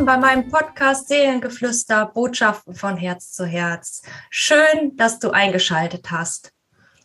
willkommen 0.00 0.22
bei 0.22 0.34
meinem 0.34 0.48
Podcast 0.48 1.08
Seelengeflüster, 1.08 2.06
Botschaften 2.06 2.74
von 2.74 2.96
Herz 2.96 3.32
zu 3.32 3.44
Herz. 3.44 4.00
Schön, 4.30 4.96
dass 4.96 5.18
du 5.18 5.30
eingeschaltet 5.30 6.10
hast. 6.10 6.52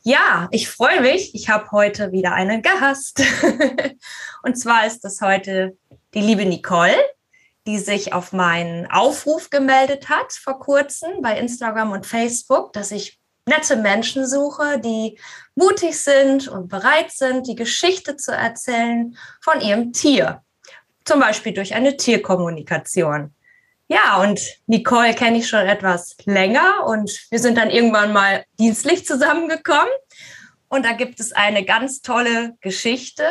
Ja, 0.03 0.47
ich 0.51 0.69
freue 0.69 1.01
mich. 1.01 1.35
Ich 1.35 1.49
habe 1.49 1.71
heute 1.71 2.13
wieder 2.13 2.31
einen 2.31 2.61
Gast. 2.61 3.21
Und 4.43 4.57
zwar 4.57 4.87
ist 4.87 5.01
das 5.03 5.19
heute 5.19 5.77
die 6.13 6.21
liebe 6.21 6.45
Nicole, 6.45 6.95
die 7.67 7.79
sich 7.79 8.13
auf 8.13 8.31
meinen 8.31 8.89
Aufruf 8.89 9.49
gemeldet 9.49 10.07
hat 10.07 10.31
vor 10.31 10.59
kurzem 10.59 11.21
bei 11.21 11.37
Instagram 11.37 11.91
und 11.91 12.05
Facebook, 12.05 12.71
dass 12.71 12.91
ich 12.91 13.19
nette 13.45 13.75
Menschen 13.75 14.25
suche, 14.25 14.79
die 14.79 15.19
mutig 15.53 15.99
sind 15.99 16.47
und 16.47 16.69
bereit 16.69 17.11
sind, 17.11 17.45
die 17.45 17.55
Geschichte 17.55 18.15
zu 18.15 18.31
erzählen 18.31 19.17
von 19.41 19.59
ihrem 19.59 19.91
Tier. 19.91 20.45
Zum 21.05 21.19
Beispiel 21.19 21.53
durch 21.53 21.75
eine 21.75 21.97
Tierkommunikation. 21.97 23.33
Ja, 23.87 24.19
und 24.21 24.41
Nicole 24.65 25.13
kenne 25.13 25.37
ich 25.37 25.47
schon 25.47 25.67
etwas 25.67 26.15
länger 26.25 26.85
und 26.87 27.27
wir 27.29 27.37
sind 27.37 27.57
dann 27.57 27.69
irgendwann 27.69 28.13
mal 28.13 28.43
dienstlich 28.59 29.05
zusammengekommen. 29.05 29.91
Und 30.67 30.85
da 30.85 30.93
gibt 30.93 31.19
es 31.19 31.31
eine 31.31 31.63
ganz 31.63 32.01
tolle 32.01 32.55
Geschichte, 32.61 33.23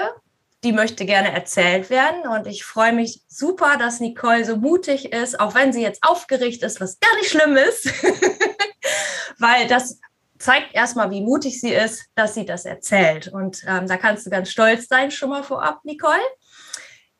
die 0.63 0.73
möchte 0.73 1.05
gerne 1.05 1.33
erzählt 1.33 1.91
werden. 1.91 2.29
Und 2.29 2.47
ich 2.47 2.65
freue 2.65 2.93
mich 2.93 3.23
super, 3.29 3.77
dass 3.79 4.01
Nicole 4.01 4.45
so 4.45 4.57
mutig 4.57 5.13
ist, 5.13 5.39
auch 5.41 5.55
wenn 5.55 5.73
sie 5.73 5.83
jetzt 5.83 6.03
aufgeregt 6.03 6.63
ist, 6.63 6.81
was 6.81 7.01
gar 7.01 7.15
nicht 7.17 7.31
schlimm 7.31 7.57
ist. 7.57 7.87
Weil 9.39 9.67
das 9.67 9.99
zeigt 10.39 10.75
erstmal, 10.75 11.11
wie 11.11 11.21
mutig 11.21 11.61
sie 11.61 11.73
ist, 11.73 12.05
dass 12.15 12.35
sie 12.35 12.47
das 12.47 12.65
erzählt. 12.65 13.29
Und 13.29 13.63
ähm, 13.67 13.89
da 13.89 13.97
kannst 13.97 14.25
du 14.25 14.31
ganz 14.31 14.51
stolz 14.51 14.87
sein, 14.89 15.11
schon 15.11 15.31
mal 15.31 15.43
vorab, 15.43 15.85
Nicole. 15.85 16.23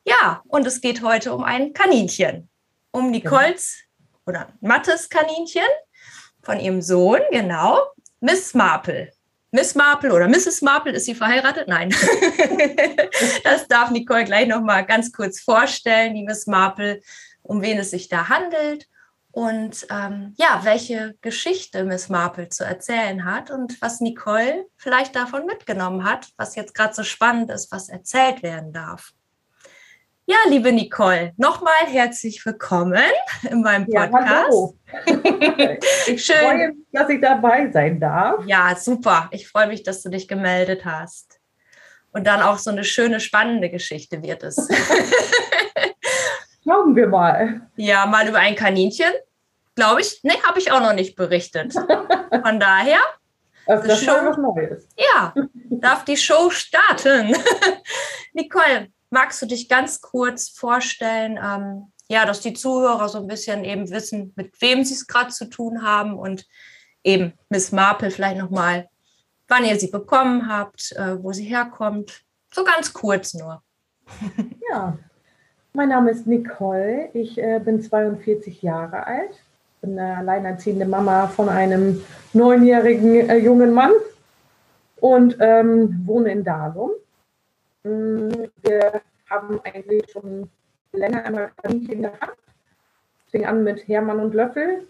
Ja, 0.05 0.43
und 0.47 0.65
es 0.67 0.81
geht 0.81 1.01
heute 1.01 1.33
um 1.33 1.43
ein 1.43 1.73
Kaninchen. 1.73 2.49
Um 2.91 3.11
Nicoles 3.11 3.77
oder 4.25 4.53
Mattes 4.61 5.09
Kaninchen 5.09 5.63
von 6.41 6.59
ihrem 6.59 6.81
Sohn, 6.81 7.19
genau, 7.31 7.79
Miss 8.21 8.53
Marple. 8.53 9.11
Miss 9.51 9.73
Marple 9.73 10.13
oder 10.13 10.27
Mrs. 10.27 10.61
Marple, 10.61 10.93
ist 10.93 11.05
sie 11.05 11.15
verheiratet? 11.15 11.67
Nein. 11.67 11.89
das 13.43 13.67
darf 13.67 13.89
Nicole 13.89 14.25
gleich 14.25 14.47
nochmal 14.47 14.85
ganz 14.85 15.11
kurz 15.11 15.39
vorstellen, 15.39 16.13
die 16.13 16.23
Miss 16.23 16.45
Marple, 16.45 17.01
um 17.41 17.61
wen 17.61 17.79
es 17.79 17.91
sich 17.91 18.07
da 18.07 18.29
handelt 18.29 18.87
und 19.31 19.85
ähm, 19.89 20.33
ja, 20.37 20.61
welche 20.63 21.15
Geschichte 21.19 21.83
Miss 21.83 22.07
Marple 22.07 22.47
zu 22.47 22.63
erzählen 22.63 23.25
hat 23.25 23.51
und 23.51 23.81
was 23.81 23.99
Nicole 23.99 24.65
vielleicht 24.77 25.15
davon 25.15 25.45
mitgenommen 25.45 26.05
hat, 26.05 26.29
was 26.37 26.55
jetzt 26.55 26.73
gerade 26.73 26.93
so 26.93 27.03
spannend 27.03 27.51
ist, 27.51 27.69
was 27.71 27.89
erzählt 27.89 28.43
werden 28.43 28.71
darf. 28.71 29.11
Ja, 30.27 30.37
liebe 30.47 30.71
Nicole, 30.71 31.33
nochmal 31.37 31.85
herzlich 31.85 32.43
willkommen 32.43 32.99
in 33.43 33.61
meinem 33.61 33.85
Podcast. 33.85 34.11
Ja, 34.11 34.43
hallo. 34.43 34.75
ich 36.07 36.25
Schön. 36.25 36.35
freue 36.37 36.67
mich, 36.69 36.77
dass 36.91 37.09
ich 37.09 37.21
dabei 37.21 37.69
sein 37.71 37.99
darf. 37.99 38.43
Ja, 38.47 38.75
super. 38.75 39.29
Ich 39.31 39.47
freue 39.47 39.67
mich, 39.67 39.83
dass 39.83 40.01
du 40.01 40.09
dich 40.09 40.27
gemeldet 40.27 40.83
hast. 40.83 41.39
Und 42.11 42.25
dann 42.25 42.41
auch 42.41 42.57
so 42.57 42.71
eine 42.71 42.83
schöne, 42.83 43.19
spannende 43.19 43.69
Geschichte 43.69 44.23
wird 44.23 44.41
es. 44.41 44.55
Schauen 46.63 46.95
wir 46.95 47.05
mal. 47.05 47.61
Ja, 47.75 48.07
mal 48.07 48.27
über 48.27 48.39
ein 48.39 48.55
Kaninchen. 48.55 49.13
Glaube 49.75 50.01
ich. 50.01 50.21
Nee, 50.23 50.41
habe 50.43 50.57
ich 50.57 50.71
auch 50.71 50.81
noch 50.81 50.93
nicht 50.93 51.15
berichtet. 51.15 51.73
Von 51.73 52.59
daher. 52.59 52.97
Ist 53.67 54.03
schon 54.03 54.25
was 54.25 54.37
Neues. 54.37 54.87
Ja, 54.97 55.35
darf 55.69 56.03
die 56.03 56.17
Show 56.17 56.49
starten. 56.49 57.35
Nicole, 58.33 58.89
magst 59.09 59.41
du 59.41 59.45
dich 59.45 59.69
ganz 59.69 60.01
kurz 60.01 60.49
vorstellen, 60.49 61.39
ähm, 61.41 61.91
ja, 62.07 62.25
dass 62.25 62.41
die 62.41 62.53
Zuhörer 62.53 63.09
so 63.09 63.19
ein 63.19 63.27
bisschen 63.27 63.63
eben 63.63 63.89
wissen, 63.89 64.33
mit 64.35 64.59
wem 64.61 64.83
sie 64.83 64.93
es 64.93 65.07
gerade 65.07 65.31
zu 65.31 65.45
tun 65.49 65.81
haben 65.81 66.17
und 66.17 66.45
eben 67.03 67.33
Miss 67.49 67.71
Marple 67.71 68.11
vielleicht 68.11 68.37
nochmal, 68.37 68.87
wann 69.47 69.65
ihr 69.65 69.79
sie 69.79 69.89
bekommen 69.89 70.47
habt, 70.49 70.91
äh, 70.93 71.21
wo 71.21 71.31
sie 71.31 71.45
herkommt. 71.45 72.23
So 72.53 72.63
ganz 72.63 72.93
kurz 72.93 73.33
nur. 73.33 73.61
Ja, 74.69 74.97
mein 75.73 75.89
Name 75.89 76.11
ist 76.11 76.25
Nicole. 76.25 77.09
Ich 77.13 77.37
äh, 77.37 77.59
bin 77.59 77.81
42 77.81 78.61
Jahre 78.61 79.05
alt. 79.05 79.31
Bin 79.81 79.99
eine 79.99 80.17
alleinerziehende 80.17 80.85
Mama 80.85 81.27
von 81.27 81.49
einem 81.49 82.03
neunjährigen 82.33 83.29
äh, 83.29 83.37
jungen 83.37 83.73
Mann 83.73 83.91
und 84.97 85.37
ähm, 85.39 86.01
wohne 86.05 86.31
in 86.31 86.43
Dahlum. 86.43 86.91
Wir 87.85 89.01
haben 89.29 89.59
eigentlich 89.63 90.11
schon 90.11 90.49
länger 90.91 91.23
einmal 91.23 91.51
Kaninchen 91.61 92.01
gehabt. 92.01 92.37
Fing 93.29 93.45
an 93.45 93.63
mit 93.63 93.87
Hermann 93.87 94.19
und 94.19 94.33
Löffel, 94.33 94.87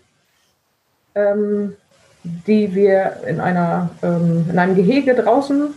ähm, 1.14 1.76
die 2.24 2.74
wir 2.74 3.18
in, 3.28 3.42
einer, 3.42 3.90
ähm, 4.02 4.46
in 4.50 4.58
einem 4.58 4.76
Gehege 4.76 5.14
draußen 5.14 5.74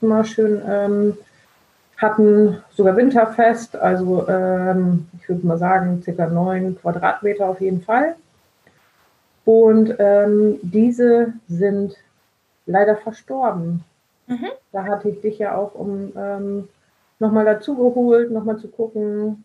immer 0.00 0.24
schön 0.24 0.62
ähm, 0.66 1.18
hatten 1.98 2.62
sogar 2.70 2.96
winterfest, 2.96 3.76
also 3.76 4.26
ähm, 4.26 5.08
ich 5.20 5.28
würde 5.28 5.46
mal 5.46 5.58
sagen, 5.58 6.02
circa 6.02 6.26
neun 6.26 6.76
Quadratmeter 6.80 7.46
auf 7.46 7.60
jeden 7.60 7.82
Fall. 7.82 8.16
Und 9.44 9.94
ähm, 9.98 10.58
diese 10.62 11.34
sind 11.48 11.94
leider 12.66 12.96
verstorben. 12.96 13.84
Mhm. 14.26 14.48
Da 14.72 14.84
hatte 14.84 15.08
ich 15.08 15.20
dich 15.20 15.38
ja 15.38 15.56
auch 15.56 15.74
um 15.74 16.12
ähm, 16.16 16.68
nochmal 17.18 17.44
dazu 17.44 17.76
geholt, 17.76 18.30
nochmal 18.30 18.58
zu 18.58 18.68
gucken, 18.68 19.44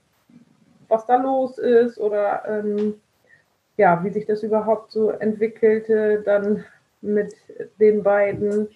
was 0.87 1.05
da 1.05 1.17
los 1.17 1.57
ist 1.57 1.99
oder 1.99 2.43
ähm, 2.47 2.95
ja, 3.75 4.03
wie 4.03 4.09
sich 4.09 4.25
das 4.25 4.43
überhaupt 4.43 4.91
so 4.91 5.09
entwickelte 5.11 6.21
dann 6.23 6.63
mit 7.01 7.33
den 7.79 8.03
beiden. 8.03 8.69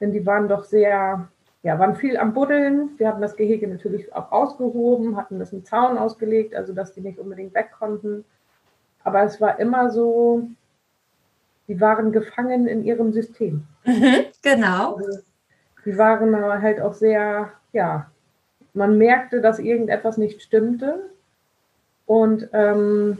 Denn 0.00 0.12
die 0.12 0.24
waren 0.26 0.48
doch 0.48 0.64
sehr 0.64 1.28
ja, 1.66 1.80
waren 1.80 1.96
viel 1.96 2.16
am 2.16 2.32
Buddeln. 2.32 2.90
Wir 2.96 3.08
hatten 3.08 3.20
das 3.20 3.34
Gehege 3.34 3.66
natürlich 3.66 4.14
auch 4.14 4.30
ausgehoben, 4.30 5.16
hatten 5.16 5.40
das 5.40 5.52
im 5.52 5.64
Zaun 5.64 5.98
ausgelegt, 5.98 6.54
also 6.54 6.72
dass 6.72 6.94
die 6.94 7.00
nicht 7.00 7.18
unbedingt 7.18 7.54
weg 7.54 7.70
konnten. 7.76 8.24
Aber 9.02 9.24
es 9.24 9.40
war 9.40 9.58
immer 9.58 9.90
so, 9.90 10.48
die 11.66 11.80
waren 11.80 12.12
gefangen 12.12 12.68
in 12.68 12.84
ihrem 12.84 13.12
System. 13.12 13.66
Mhm, 13.84 14.26
genau. 14.42 14.94
Also, 14.94 15.22
die 15.86 15.96
waren 15.96 16.36
halt 16.62 16.80
auch 16.80 16.94
sehr, 16.94 17.52
ja, 17.72 18.10
man 18.74 18.98
merkte, 18.98 19.40
dass 19.40 19.58
irgendetwas 19.58 20.18
nicht 20.18 20.42
stimmte. 20.42 21.10
Und 22.04 22.48
ähm, 22.52 23.18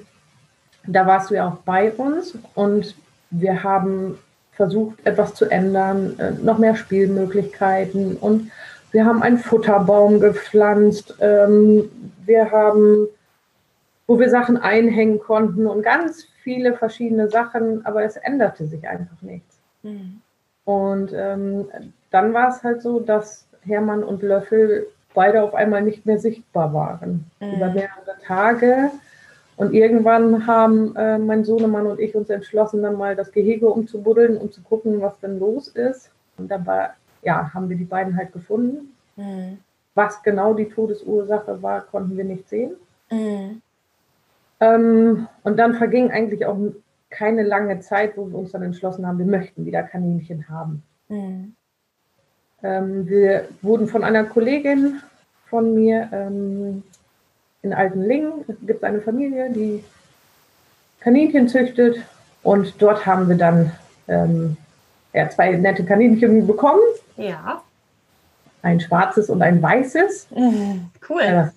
da 0.87 1.07
warst 1.07 1.31
du 1.31 1.35
ja 1.35 1.49
auch 1.49 1.57
bei 1.59 1.91
uns 1.93 2.39
und 2.55 2.95
wir 3.31 3.63
haben 3.63 4.19
versucht, 4.53 5.05
etwas 5.07 5.35
zu 5.35 5.47
ändern, 5.47 6.19
äh, 6.19 6.33
noch 6.33 6.59
mehr 6.59 6.77
Spielmöglichkeiten. 6.77 8.17
Und 8.17 8.51
wir 8.93 9.05
haben 9.05 9.23
einen 9.23 9.39
Futterbaum 9.39 10.21
gepflanzt. 10.21 11.17
Ähm, 11.21 11.91
wir 12.25 12.51
haben, 12.51 13.09
wo 14.07 14.19
wir 14.19 14.31
Sachen 14.31 14.57
einhängen 14.57 15.19
konnten 15.19 15.67
und 15.67 15.83
ganz 15.83 16.27
viele 16.43 16.75
verschiedene 16.75 17.29
Sachen, 17.29 17.85
aber 17.85 18.05
es 18.05 18.17
änderte 18.17 18.67
sich 18.67 18.89
einfach 18.89 19.21
nichts. 19.21 19.59
Mhm. 19.83 20.21
Und 20.65 21.13
ähm, 21.15 21.67
dann 22.17 22.33
war 22.33 22.49
es 22.49 22.65
halt 22.65 22.81
so, 22.81 22.99
dass 22.99 23.47
Hermann 23.61 24.03
und 24.03 24.23
Löffel 24.23 24.87
beide 25.13 25.43
auf 25.43 25.55
einmal 25.55 25.83
nicht 25.83 26.07
mehr 26.07 26.19
sichtbar 26.19 26.73
waren. 26.73 27.31
Mhm. 27.41 27.53
Über 27.57 27.67
mehrere 27.67 28.17
Tage 28.25 28.91
und 29.59 29.75
irgendwann 29.75 30.47
haben 30.47 30.97
äh, 30.97 31.19
mein 31.19 31.45
Sohnemann 31.45 31.87
und 31.87 32.01
ich 32.01 32.15
uns 32.15 32.31
entschlossen, 32.31 32.83
dann 32.83 32.97
mal 32.97 33.15
das 33.17 33.33
Gehege 33.33 33.69
umzubuddeln 33.69 34.39
und 34.39 34.55
zu 34.55 34.63
gucken, 34.63 35.03
was 35.03 35.21
denn 35.21 35.39
los 35.39 35.69
ist. 35.69 36.11
Und 36.39 36.51
dabei 36.51 36.89
ja, 37.21 37.53
haben 37.53 37.69
wir 37.69 37.77
die 37.77 37.85
beiden 37.85 38.17
halt 38.17 38.33
gefunden. 38.33 38.95
Mhm. 39.17 39.59
Was 39.95 40.23
genau 40.23 40.55
die 40.55 40.71
Todesursache 40.71 41.63
war, 41.63 41.83
konnten 41.83 42.17
wir 42.17 42.25
nicht 42.25 42.49
sehen. 42.49 42.77
Mhm. 43.11 43.61
Ähm, 44.61 45.29
und 45.43 45.59
dann 45.59 45.75
verging 45.75 46.11
eigentlich 46.11 46.47
auch 46.47 46.57
keine 47.11 47.43
lange 47.43 47.81
Zeit, 47.81 48.17
wo 48.17 48.27
wir 48.27 48.39
uns 48.39 48.53
dann 48.53 48.63
entschlossen 48.63 49.07
haben, 49.07 49.19
wir 49.19 49.27
möchten 49.27 49.67
wieder 49.67 49.83
Kaninchen 49.83 50.49
haben. 50.49 50.83
Mhm. 51.11 51.55
Ähm, 52.67 53.09
wir 53.09 53.49
wurden 53.63 53.87
von 53.87 54.03
einer 54.03 54.25
Kollegin 54.25 55.01
von 55.49 55.75
mir 55.75 56.09
ähm, 56.13 56.83
in 57.63 57.73
Altenlingen 57.73 58.45
gibt 58.63 58.79
es 58.79 58.83
eine 58.83 59.01
Familie, 59.01 59.51
die 59.51 59.85
Kaninchen 61.01 61.49
züchtet. 61.49 61.99
Und 62.43 62.75
dort 62.83 63.07
haben 63.07 63.29
wir 63.29 63.37
dann 63.37 63.73
ähm, 64.09 64.57
ja, 65.13 65.29
zwei 65.31 65.53
nette 65.53 65.85
Kaninchen 65.85 66.47
bekommen. 66.47 66.83
Ja. 67.17 67.63
Ein 68.63 68.81
schwarzes 68.81 69.31
und 69.31 69.43
ein 69.43 69.63
weißes. 69.63 70.29
Mhm, 70.35 70.91
cool. 71.09 71.23
Ja, 71.23 71.53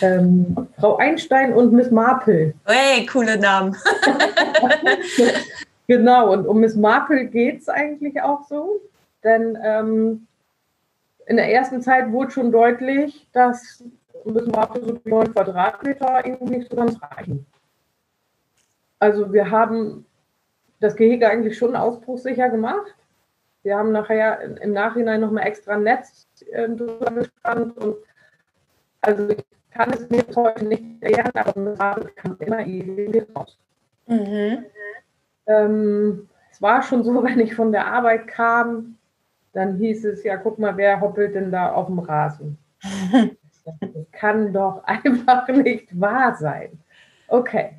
ähm, 0.00 0.68
Frau 0.78 0.96
Einstein 0.96 1.52
und 1.52 1.72
Miss 1.72 1.90
Marple. 1.90 2.54
Hey, 2.66 3.06
coole 3.06 3.38
Namen. 3.38 3.76
genau, 5.86 6.32
und 6.32 6.46
um 6.46 6.60
Miss 6.60 6.74
Marple 6.74 7.26
geht 7.26 7.62
es 7.62 7.68
eigentlich 7.68 8.20
auch 8.20 8.46
so. 8.48 8.80
Denn 9.24 9.58
ähm, 9.62 10.26
in 11.26 11.36
der 11.36 11.52
ersten 11.52 11.82
Zeit 11.82 12.10
wurde 12.12 12.30
schon 12.30 12.52
deutlich, 12.52 13.28
dass 13.32 13.84
müssen 14.24 14.54
wir 14.54 14.68
für 14.68 14.84
so 14.84 15.00
9 15.04 15.32
Quadratmeter 15.32 16.26
irgendwie 16.26 16.58
nicht 16.58 16.70
so 16.70 16.76
ganz 16.76 17.00
reichen. 17.02 17.46
Also 18.98 19.32
wir 19.32 19.50
haben 19.50 20.06
das 20.80 20.96
Gehege 20.96 21.28
eigentlich 21.28 21.56
schon 21.56 21.76
ausbruchssicher 21.76 22.48
gemacht. 22.50 22.94
Wir 23.62 23.76
haben 23.76 23.92
nachher 23.92 24.40
im 24.60 24.72
Nachhinein 24.72 25.20
nochmal 25.20 25.46
extra 25.46 25.74
ein 25.74 25.82
Netz 25.82 26.26
äh, 26.50 26.68
drüber 26.68 27.10
gespannt 27.10 27.76
und 27.78 27.96
also 29.00 29.28
ich 29.28 29.44
kann 29.70 29.92
es 29.92 30.08
mir 30.10 30.24
heute 30.34 30.64
nicht 30.64 30.82
erklären, 31.00 31.76
aber 31.78 32.06
es 32.06 32.14
kam 32.16 32.36
immer 32.40 32.60
irgendwie 32.60 33.26
raus. 33.34 33.58
Mhm. 34.06 34.64
Ähm, 35.46 36.28
es 36.50 36.62
war 36.62 36.82
schon 36.82 37.04
so, 37.04 37.22
wenn 37.24 37.40
ich 37.40 37.54
von 37.54 37.72
der 37.72 37.86
Arbeit 37.86 38.26
kam, 38.26 38.96
dann 39.52 39.76
hieß 39.76 40.04
es 40.04 40.24
ja, 40.24 40.36
guck 40.36 40.58
mal, 40.58 40.76
wer 40.76 41.00
hoppelt 41.00 41.34
denn 41.34 41.50
da 41.50 41.72
auf 41.72 41.86
dem 41.86 41.98
Rasen? 41.98 42.58
Das 43.64 44.06
kann 44.12 44.50
doch 44.54 44.82
einfach 44.84 45.46
nicht 45.48 46.00
wahr 46.00 46.34
sein. 46.34 46.70
Okay, 47.26 47.72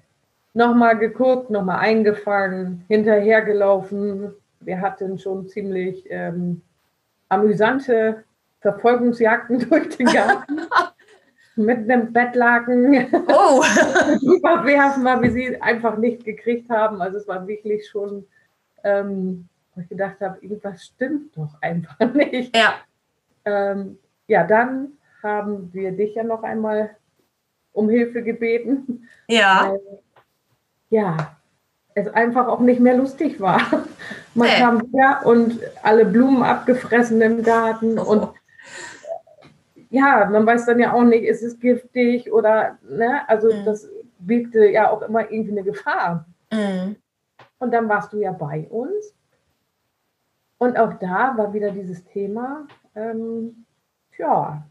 nochmal 0.53 0.99
geguckt, 0.99 1.49
nochmal 1.49 1.79
eingefangen, 1.79 2.85
hinterhergelaufen. 2.87 4.31
Wir 4.59 4.81
hatten 4.81 5.17
schon 5.17 5.47
ziemlich 5.47 6.05
ähm, 6.11 6.61
amüsante 7.27 8.23
Verfolgungsjagden 8.61 9.59
durch 9.69 9.97
den 9.97 10.07
Garten. 10.07 10.59
mit 11.55 11.89
einem 11.89 12.13
Bettlaken 12.13 13.07
oh. 13.27 13.63
überwerfen, 14.21 15.03
weil 15.03 15.21
wir 15.23 15.31
sie 15.31 15.61
einfach 15.61 15.97
nicht 15.97 16.23
gekriegt 16.23 16.69
haben. 16.69 17.01
Also 17.01 17.17
es 17.17 17.27
war 17.27 17.47
wirklich 17.47 17.89
schon, 17.89 18.25
ähm, 18.83 19.48
wo 19.75 19.81
ich 19.81 19.89
gedacht 19.89 20.19
habe, 20.21 20.39
irgendwas 20.41 20.83
stimmt 20.83 21.35
doch 21.37 21.55
einfach 21.61 21.99
nicht. 22.13 22.55
Ja. 22.55 22.75
Ähm, 23.45 23.97
ja, 24.27 24.43
dann 24.45 24.93
haben 25.23 25.73
wir 25.73 25.91
dich 25.91 26.15
ja 26.15 26.23
noch 26.23 26.43
einmal 26.43 26.91
um 27.73 27.89
Hilfe 27.89 28.23
gebeten. 28.23 29.07
Ja. 29.31 29.69
Weil, 29.69 29.99
ja, 30.89 31.37
es 31.93 32.07
einfach 32.07 32.47
auch 32.47 32.61
nicht 32.61 32.79
mehr 32.79 32.97
lustig 32.97 33.39
war. 33.39 33.61
Man 34.33 34.47
hey. 34.47 34.59
kam 34.59 34.81
her 34.91 35.21
und 35.23 35.59
alle 35.83 36.03
Blumen 36.05 36.41
abgefressen 36.41 37.21
im 37.21 37.43
Garten 37.43 37.99
oh. 37.99 38.03
und 38.11 38.29
ja, 39.91 40.27
man 40.31 40.45
weiß 40.45 40.65
dann 40.67 40.79
ja 40.79 40.93
auch 40.93 41.03
nicht, 41.03 41.23
ist 41.23 41.41
es 41.41 41.59
giftig 41.59 42.31
oder, 42.31 42.77
ne, 42.87 43.27
also 43.27 43.47
mhm. 43.47 43.65
das 43.65 43.89
wirkte 44.19 44.67
ja 44.67 44.91
auch 44.91 45.01
immer 45.01 45.31
irgendwie 45.31 45.51
eine 45.51 45.63
Gefahr. 45.63 46.25
Mhm. 46.51 46.95
Und 47.57 47.73
dann 47.73 47.89
warst 47.89 48.13
du 48.13 48.17
ja 48.17 48.31
bei 48.31 48.67
uns. 48.69 49.13
Und 50.59 50.77
auch 50.77 50.93
da 50.99 51.33
war 51.37 51.53
wieder 51.53 51.71
dieses 51.71 52.03
Thema, 52.05 52.67
ähm, 52.93 53.65
ja, 54.17 54.61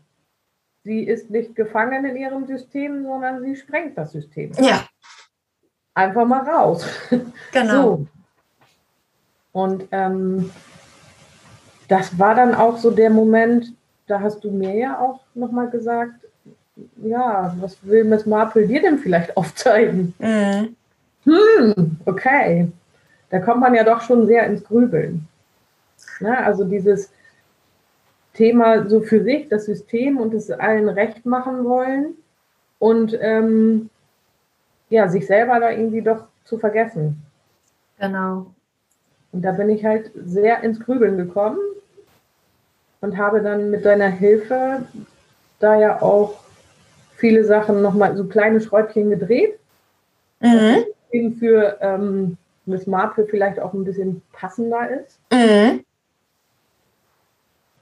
sie 0.85 1.03
ist 1.03 1.31
nicht 1.31 1.57
gefangen 1.57 2.05
in 2.05 2.17
ihrem 2.17 2.47
System, 2.47 3.05
sondern 3.05 3.43
sie 3.43 3.57
sprengt 3.57 3.99
das 3.99 4.13
System. 4.13 4.53
Ja. 4.61 4.85
Einfach 5.95 6.27
mal 6.27 6.49
raus. 6.49 6.87
Genau. 7.53 7.83
So. 7.83 8.07
Und 9.53 9.89
ähm, 9.91 10.51
das 11.89 12.19
war 12.19 12.35
dann 12.35 12.55
auch 12.55 12.77
so 12.77 12.91
der 12.91 13.11
Moment, 13.11 13.73
da 14.07 14.21
hast 14.21 14.45
du 14.45 14.51
mir 14.51 14.77
ja 14.77 15.01
auch 15.01 15.21
nochmal 15.35 15.71
gesagt, 15.71 16.15
ja, 17.03 17.57
was 17.59 17.77
will 17.83 18.05
Miss 18.05 18.27
Marple 18.27 18.67
dir 18.67 18.83
denn 18.83 18.99
vielleicht 18.99 19.37
aufzeigen? 19.37 20.15
Mhm. 20.19 20.77
Hm, 21.25 21.97
okay. 22.05 22.71
Da 23.31 23.41
kommt 23.41 23.61
man 23.61 23.75
ja 23.75 23.85
doch 23.85 24.03
schon 24.03 24.27
sehr 24.27 24.47
ins 24.47 24.63
Grübeln. 24.65 25.27
Na, 26.21 26.45
also 26.45 26.65
dieses 26.65 27.13
Thema 28.35 28.89
so 28.89 29.01
für 29.01 29.23
sich, 29.23 29.49
das 29.49 29.67
System 29.67 30.19
und 30.19 30.35
es 30.35 30.51
allen 30.51 30.89
recht 30.89 31.27
machen 31.27 31.65
wollen 31.65 32.15
und 32.79 33.17
ähm, 33.21 33.91
ja, 34.91 35.09
sich 35.09 35.27
selber 35.27 35.61
da 35.61 35.71
irgendwie 35.71 36.03
doch 36.03 36.25
zu 36.45 36.59
vergessen. 36.59 37.23
Genau. 37.99 38.47
Und 39.33 39.43
da 39.43 39.53
bin 39.53 39.69
ich 39.69 39.85
halt 39.85 40.11
sehr 40.15 40.63
ins 40.63 40.81
Grübeln 40.81 41.17
gekommen 41.17 41.59
und 43.01 43.17
habe 43.19 43.43
dann 43.43 43.71
mit 43.71 43.85
deiner 43.85 44.09
Hilfe 44.09 44.87
da 45.59 45.79
ja 45.79 46.01
auch 46.01 46.39
viele 47.17 47.45
Sachen 47.45 47.83
nochmal, 47.83 48.17
so 48.17 48.25
kleine 48.25 48.61
Schräubchen 48.61 49.11
gedreht. 49.11 49.59
Mhm. 50.41 50.85
Eben 51.11 51.35
für 51.35 51.79
ähm, 51.81 52.37
Miss 52.65 52.87
Marple 52.87 53.27
vielleicht 53.27 53.59
auch 53.59 53.75
ein 53.75 53.85
bisschen 53.85 54.23
passender 54.33 54.89
ist. 54.91 55.19
Mhm. 55.33 55.85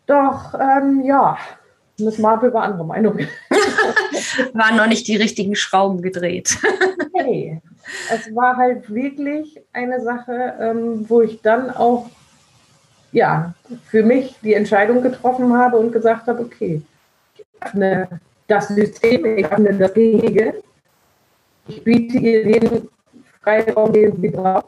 Doch, 0.06 0.54
ähm, 0.54 1.02
ja, 1.04 1.36
Miss 1.98 2.18
Marple 2.18 2.52
war 2.52 2.64
andere 2.64 2.84
Meinung. 2.84 3.18
Waren 4.52 4.76
noch 4.76 4.86
nicht 4.86 5.06
die 5.08 5.16
richtigen 5.16 5.54
Schrauben 5.54 6.02
gedreht. 6.02 6.58
hey, 7.14 7.60
es 8.12 8.34
war 8.34 8.56
halt 8.56 8.92
wirklich 8.92 9.60
eine 9.72 10.00
Sache, 10.00 10.54
ähm, 10.60 11.08
wo 11.08 11.22
ich 11.22 11.40
dann 11.42 11.70
auch 11.70 12.10
ja, 13.12 13.54
für 13.86 14.02
mich 14.02 14.36
die 14.42 14.54
Entscheidung 14.54 15.00
getroffen 15.00 15.56
habe 15.56 15.78
und 15.78 15.92
gesagt 15.92 16.26
habe, 16.26 16.42
okay, 16.42 16.82
ich 17.34 17.44
öffne 17.60 18.20
das 18.46 18.68
System, 18.68 19.24
ich 19.24 19.46
öffne 19.46 19.72
das 19.74 19.94
Gehege, 19.94 20.62
ich 21.66 21.82
biete 21.82 22.18
ihr 22.18 22.44
den 22.44 22.88
Freiraum, 23.42 23.92
den 23.92 24.20
sie 24.20 24.28
braucht. 24.28 24.66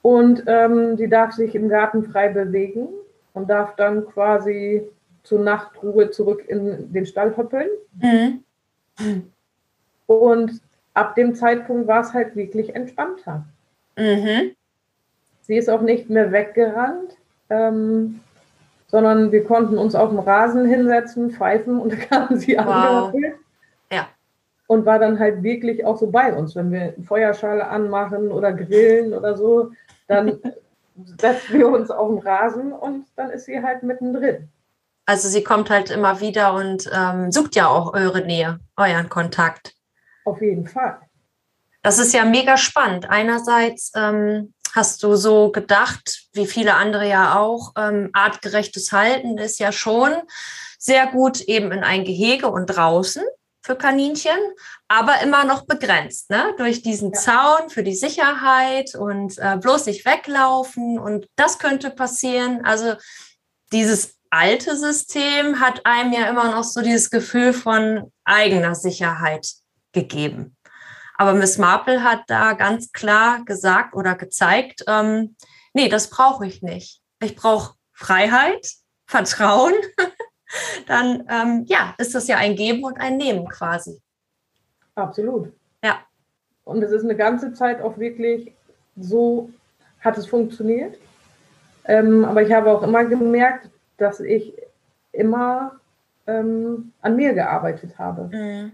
Und 0.00 0.44
ähm, 0.46 0.96
sie 0.96 1.08
darf 1.08 1.32
sich 1.32 1.54
im 1.54 1.68
Garten 1.68 2.04
frei 2.10 2.28
bewegen 2.28 2.88
und 3.34 3.50
darf 3.50 3.76
dann 3.76 4.06
quasi 4.06 4.88
zur 5.22 5.40
Nachtruhe 5.40 6.10
zurück 6.10 6.44
in 6.48 6.92
den 6.92 7.04
Stall 7.04 7.36
hoppeln. 7.36 7.68
Mhm. 8.00 9.30
Und 10.06 10.60
ab 10.94 11.14
dem 11.14 11.34
Zeitpunkt 11.34 11.86
war 11.86 12.00
es 12.00 12.12
halt 12.12 12.36
wirklich 12.36 12.74
entspannter. 12.74 13.44
Mhm. 13.96 14.52
Sie 15.42 15.56
ist 15.56 15.68
auch 15.68 15.82
nicht 15.82 16.08
mehr 16.08 16.32
weggerannt, 16.32 17.16
ähm, 17.50 18.20
sondern 18.86 19.32
wir 19.32 19.44
konnten 19.44 19.76
uns 19.76 19.94
auf 19.94 20.10
dem 20.10 20.20
Rasen 20.20 20.66
hinsetzen, 20.66 21.30
pfeifen 21.30 21.80
und 21.80 21.92
da 21.92 21.96
kam 21.96 22.36
sie 22.36 22.56
wow. 22.56 23.12
Ja. 23.90 24.08
Und 24.66 24.86
war 24.86 24.98
dann 24.98 25.18
halt 25.18 25.42
wirklich 25.42 25.84
auch 25.84 25.98
so 25.98 26.10
bei 26.10 26.32
uns. 26.32 26.54
Wenn 26.54 26.72
wir 26.72 26.94
eine 26.94 27.04
Feuerschale 27.04 27.66
anmachen 27.66 28.30
oder 28.30 28.52
grillen 28.52 29.12
oder 29.12 29.36
so, 29.36 29.72
dann 30.06 30.38
setzen 30.94 31.58
wir 31.58 31.68
uns 31.68 31.90
auf 31.90 32.08
den 32.08 32.18
Rasen 32.18 32.72
und 32.72 33.06
dann 33.16 33.30
ist 33.30 33.46
sie 33.46 33.62
halt 33.62 33.82
mittendrin. 33.82 34.48
Also 35.06 35.28
sie 35.28 35.44
kommt 35.44 35.68
halt 35.68 35.90
immer 35.90 36.20
wieder 36.20 36.54
und 36.54 36.88
ähm, 36.92 37.30
sucht 37.30 37.56
ja 37.56 37.68
auch 37.68 37.92
eure 37.92 38.22
Nähe, 38.22 38.60
euren 38.76 39.08
Kontakt. 39.08 39.74
Auf 40.24 40.40
jeden 40.40 40.66
Fall. 40.66 40.98
Das 41.82 41.98
ist 41.98 42.14
ja 42.14 42.24
mega 42.24 42.56
spannend. 42.56 43.10
Einerseits 43.10 43.92
ähm, 43.94 44.54
hast 44.74 45.02
du 45.02 45.16
so 45.16 45.52
gedacht, 45.52 46.28
wie 46.32 46.46
viele 46.46 46.74
andere 46.74 47.06
ja 47.06 47.38
auch, 47.38 47.72
ähm, 47.76 48.08
artgerechtes 48.14 48.90
Halten 48.92 49.36
ist 49.36 49.58
ja 49.58 49.70
schon 49.70 50.12
sehr 50.78 51.06
gut 51.06 51.42
eben 51.42 51.72
in 51.72 51.84
ein 51.84 52.04
Gehege 52.04 52.48
und 52.48 52.66
draußen 52.66 53.22
für 53.64 53.76
Kaninchen, 53.76 54.36
aber 54.88 55.22
immer 55.22 55.44
noch 55.44 55.66
begrenzt, 55.66 56.28
ne? 56.28 56.54
Durch 56.58 56.82
diesen 56.82 57.12
ja. 57.12 57.18
Zaun 57.18 57.70
für 57.70 57.82
die 57.82 57.94
Sicherheit 57.94 58.94
und 58.94 59.38
äh, 59.38 59.56
bloß 59.56 59.86
nicht 59.86 60.04
weglaufen 60.04 60.98
und 60.98 61.26
das 61.36 61.58
könnte 61.58 61.90
passieren. 61.90 62.64
Also 62.64 62.94
dieses 63.72 64.16
alte 64.28 64.76
System 64.76 65.60
hat 65.60 65.86
einem 65.86 66.12
ja 66.12 66.28
immer 66.28 66.50
noch 66.50 66.64
so 66.64 66.82
dieses 66.82 67.10
Gefühl 67.10 67.54
von 67.54 68.12
eigener 68.24 68.74
Sicherheit 68.74 69.48
gegeben. 69.92 70.56
Aber 71.16 71.32
Miss 71.32 71.56
Marple 71.56 72.02
hat 72.02 72.24
da 72.26 72.52
ganz 72.52 72.92
klar 72.92 73.44
gesagt 73.44 73.94
oder 73.94 74.14
gezeigt, 74.14 74.84
ähm, 74.88 75.36
nee, 75.72 75.88
das 75.88 76.10
brauche 76.10 76.46
ich 76.46 76.60
nicht. 76.60 77.00
Ich 77.22 77.34
brauche 77.34 77.74
Freiheit, 77.92 78.68
Vertrauen. 79.06 79.72
Dann 80.86 81.24
ähm, 81.28 81.64
ja, 81.66 81.94
ist 81.98 82.14
das 82.14 82.28
ja 82.28 82.36
ein 82.36 82.56
Geben 82.56 82.84
und 82.84 83.00
ein 83.00 83.16
Nehmen 83.16 83.48
quasi. 83.48 84.00
Absolut. 84.94 85.52
Ja. 85.82 85.98
Und 86.64 86.82
es 86.82 86.90
ist 86.92 87.04
eine 87.04 87.16
ganze 87.16 87.52
Zeit 87.52 87.80
auch 87.82 87.98
wirklich 87.98 88.52
so, 88.96 89.50
hat 90.00 90.16
es 90.18 90.26
funktioniert. 90.26 90.96
Ähm, 91.86 92.24
aber 92.24 92.42
ich 92.42 92.52
habe 92.52 92.70
auch 92.70 92.82
immer 92.82 93.04
gemerkt, 93.04 93.68
dass 93.98 94.20
ich 94.20 94.54
immer 95.12 95.72
ähm, 96.26 96.92
an 97.02 97.16
mir 97.16 97.34
gearbeitet 97.34 97.98
habe. 97.98 98.30
Mhm. 98.32 98.72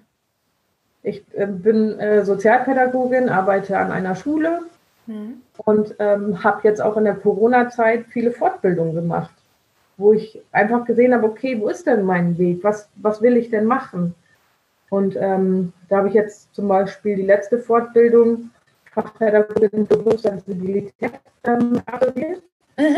Ich 1.02 1.24
äh, 1.32 1.46
bin 1.46 1.98
äh, 1.98 2.24
Sozialpädagogin, 2.24 3.28
arbeite 3.28 3.78
an 3.78 3.90
einer 3.90 4.14
Schule 4.14 4.60
mhm. 5.06 5.42
und 5.64 5.94
ähm, 5.98 6.42
habe 6.44 6.60
jetzt 6.64 6.80
auch 6.80 6.96
in 6.96 7.04
der 7.04 7.14
Corona-Zeit 7.14 8.06
viele 8.10 8.30
Fortbildungen 8.32 8.94
gemacht, 8.94 9.34
wo 10.00 10.12
ich 10.14 10.40
einfach 10.50 10.84
gesehen 10.84 11.14
habe, 11.14 11.26
okay, 11.26 11.60
wo 11.60 11.68
ist 11.68 11.86
denn 11.86 12.02
mein 12.04 12.38
Weg? 12.38 12.64
Was, 12.64 12.88
was 12.96 13.22
will 13.22 13.36
ich 13.36 13.50
denn 13.50 13.66
machen? 13.66 14.14
Und 14.88 15.16
ähm, 15.16 15.72
da 15.88 15.98
habe 15.98 16.08
ich 16.08 16.14
jetzt 16.14 16.52
zum 16.54 16.66
Beispiel 16.66 17.16
die 17.16 17.22
letzte 17.22 17.58
Fortbildung 17.58 18.50
Fachpädagogin 18.92 19.86
Bewusstseinssensibilität 19.86 21.12
ähm, 21.44 21.80
absolviert. 21.86 22.42
Mhm. 22.76 22.96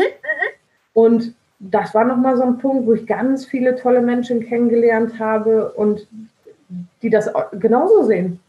Und 0.93 1.35
das 1.59 1.93
war 1.93 2.03
nochmal 2.03 2.35
so 2.35 2.43
ein 2.43 2.57
Punkt, 2.57 2.87
wo 2.87 2.93
ich 2.93 3.05
ganz 3.05 3.45
viele 3.45 3.75
tolle 3.75 4.01
Menschen 4.01 4.41
kennengelernt 4.41 5.19
habe 5.19 5.71
und 5.73 6.07
die 7.01 7.09
das 7.09 7.31
genauso 7.53 8.03
sehen. 8.03 8.39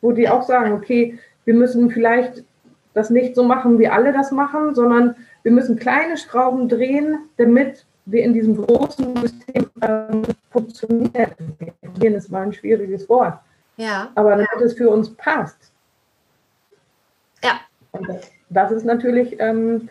Wo 0.00 0.12
die 0.12 0.28
auch 0.28 0.42
sagen, 0.42 0.72
okay, 0.72 1.18
wir 1.44 1.54
müssen 1.54 1.90
vielleicht 1.90 2.44
das 2.94 3.10
nicht 3.10 3.34
so 3.34 3.44
machen, 3.44 3.78
wie 3.78 3.88
alle 3.88 4.12
das 4.12 4.30
machen, 4.30 4.74
sondern 4.74 5.16
wir 5.46 5.52
müssen 5.52 5.78
kleine 5.78 6.16
Schrauben 6.16 6.68
drehen, 6.68 7.28
damit 7.36 7.86
wir 8.04 8.24
in 8.24 8.34
diesem 8.34 8.56
großen 8.56 9.16
System 9.18 9.70
ähm, 9.80 10.22
funktionieren. 10.50 11.30
Das 12.00 12.32
war 12.32 12.40
ein 12.40 12.52
schwieriges 12.52 13.08
Wort. 13.08 13.38
Ja. 13.76 14.10
Aber 14.16 14.30
damit 14.30 14.48
ja. 14.58 14.66
es 14.66 14.72
für 14.74 14.90
uns 14.90 15.14
passt. 15.14 15.70
Ja. 17.44 17.60
Und 17.92 18.08
das, 18.08 18.28
das 18.48 18.72
ist 18.72 18.84
natürlich 18.84 19.36
ähm, 19.38 19.88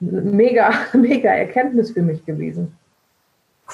mega, 0.00 0.72
mega 0.92 1.30
Erkenntnis 1.30 1.92
für 1.92 2.02
mich 2.02 2.24
gewesen. 2.24 2.76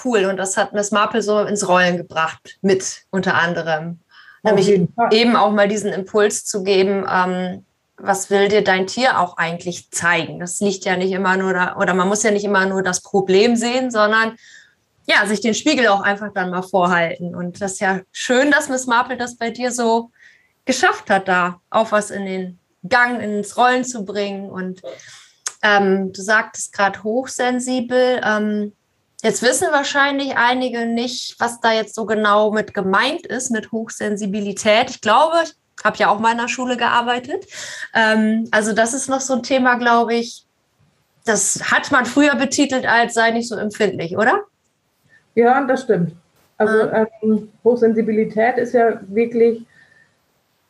Cool, 0.05 0.27
und 0.27 0.37
das 0.37 0.59
hat 0.59 0.75
Miss 0.75 0.91
Marple 0.91 1.23
so 1.23 1.41
ins 1.41 1.67
Rollen 1.67 1.97
gebracht, 1.97 2.59
mit 2.61 3.07
unter 3.09 3.37
anderem. 3.37 4.01
Nämlich 4.43 4.87
eben 5.13 5.35
auch 5.37 5.53
mal 5.53 5.67
diesen 5.67 5.95
Impuls 5.95 6.45
zu 6.45 6.63
geben, 6.63 7.07
ähm, 7.11 7.65
was 8.03 8.31
will 8.31 8.49
dir 8.49 8.65
dein 8.65 8.87
Tier 8.87 9.21
auch 9.21 9.37
eigentlich 9.37 9.91
zeigen? 9.91 10.41
Das 10.41 10.61
liegt 10.61 10.85
ja 10.85 10.97
nicht 10.97 11.13
immer 11.13 11.37
nur 11.37 11.53
da, 11.53 11.77
oder 11.77 11.95
man 11.95 12.09
muss 12.09 12.23
ja 12.23 12.31
nicht 12.31 12.45
immer 12.45 12.67
nur 12.67 12.83
das 12.83 13.03
Problem 13.03 13.57
sehen, 13.57 13.91
sondern 13.91 14.37
ja, 15.07 15.27
sich 15.27 15.41
den 15.41 15.55
Spiegel 15.55 15.89
auch 15.89 16.03
einfach 16.03 16.33
dann 16.33 16.51
mal 16.51 16.63
vorhalten. 16.63 17.35
Und 17.35 17.61
das 17.61 17.73
ist 17.73 17.81
ja 17.81 18.01
schön, 18.13 18.51
dass 18.51 18.69
Miss 18.69 18.87
Marple 18.87 19.17
das 19.17 19.37
bei 19.37 19.51
dir 19.51 19.73
so 19.73 20.11
geschafft 20.65 21.11
hat, 21.11 21.29
da 21.29 21.61
auch 21.71 21.93
was 21.93 22.11
in 22.11 22.27
den 22.27 22.59
Gang, 22.89 23.21
ins 23.21 23.57
Rollen 23.57 23.85
zu 23.85 24.05
bringen. 24.05 24.51
Und 24.51 24.83
ähm, 25.63 26.13
du 26.13 26.23
sagtest 26.23 26.73
gerade 26.73 27.03
hochsensibel. 27.03 28.21
Ähm, 28.25 28.73
jetzt 29.23 29.43
wissen 29.43 29.69
wahrscheinlich 29.73 30.37
einige 30.37 30.87
nicht, 30.87 31.37
was 31.39 31.61
da 31.61 31.73
jetzt 31.73 31.95
so 31.95 32.07
genau 32.07 32.53
mit 32.53 32.73
gemeint 32.73 33.27
ist, 33.27 33.51
mit 33.51 33.73
Hochsensibilität. 33.73 34.91
Ich 34.91 35.01
glaube, 35.01 35.45
habe 35.85 35.97
ja 35.99 36.09
auch 36.09 36.21
mal 36.21 36.33
in 36.33 36.39
der 36.39 36.49
Schule 36.49 36.77
gearbeitet. 36.77 37.47
Ähm, 37.95 38.49
also 38.51 38.73
das 38.73 38.95
ist 38.95 39.09
noch 39.09 39.21
so 39.21 39.35
ein 39.35 39.43
Thema, 39.43 39.77
glaube 39.77 40.15
ich, 40.15 40.47
das 41.25 41.71
hat 41.71 41.91
man 41.91 42.07
früher 42.07 42.35
betitelt 42.35 42.87
als 42.87 43.15
sei 43.15 43.31
nicht 43.31 43.49
so 43.49 43.57
empfindlich, 43.57 44.17
oder? 44.17 44.45
Ja, 45.35 45.65
das 45.65 45.83
stimmt. 45.83 46.15
Also 46.57 46.83
ah. 46.83 47.07
ähm, 47.23 47.51
Hochsensibilität 47.65 48.59
ist 48.59 48.75
ja 48.75 49.01
wirklich, 49.09 49.67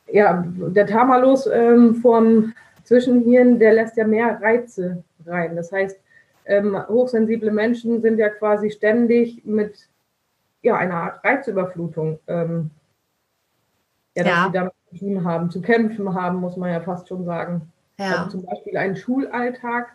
ja, 0.08 0.44
der 0.46 0.86
Tamalus 0.86 1.46
ähm, 1.46 1.96
vom 1.96 2.52
Zwischenhirn, 2.84 3.58
der 3.58 3.74
lässt 3.74 3.96
ja 3.96 4.06
mehr 4.06 4.40
Reize 4.40 5.02
rein. 5.26 5.56
Das 5.56 5.72
heißt, 5.72 5.98
ähm, 6.46 6.76
hochsensible 6.88 7.52
Menschen 7.52 8.02
sind 8.02 8.18
ja 8.18 8.28
quasi 8.28 8.70
ständig 8.70 9.44
mit 9.44 9.88
ja, 10.62 10.76
einer 10.76 10.94
Art 10.94 11.24
Reizüberflutung 11.24 12.18
ähm, 12.26 12.70
ja, 14.16 14.24
dass 14.24 14.32
ja. 14.32 14.46
sie 14.46 14.52
damit 14.52 14.72
tun 14.98 15.24
haben, 15.24 15.50
zu 15.50 15.60
kämpfen 15.60 16.14
haben, 16.14 16.38
muss 16.38 16.56
man 16.56 16.70
ja 16.70 16.80
fast 16.80 17.08
schon 17.08 17.24
sagen. 17.24 17.70
Ja. 17.98 18.24
Also 18.24 18.38
zum 18.38 18.46
Beispiel 18.46 18.76
ein 18.76 18.96
Schulalltag 18.96 19.88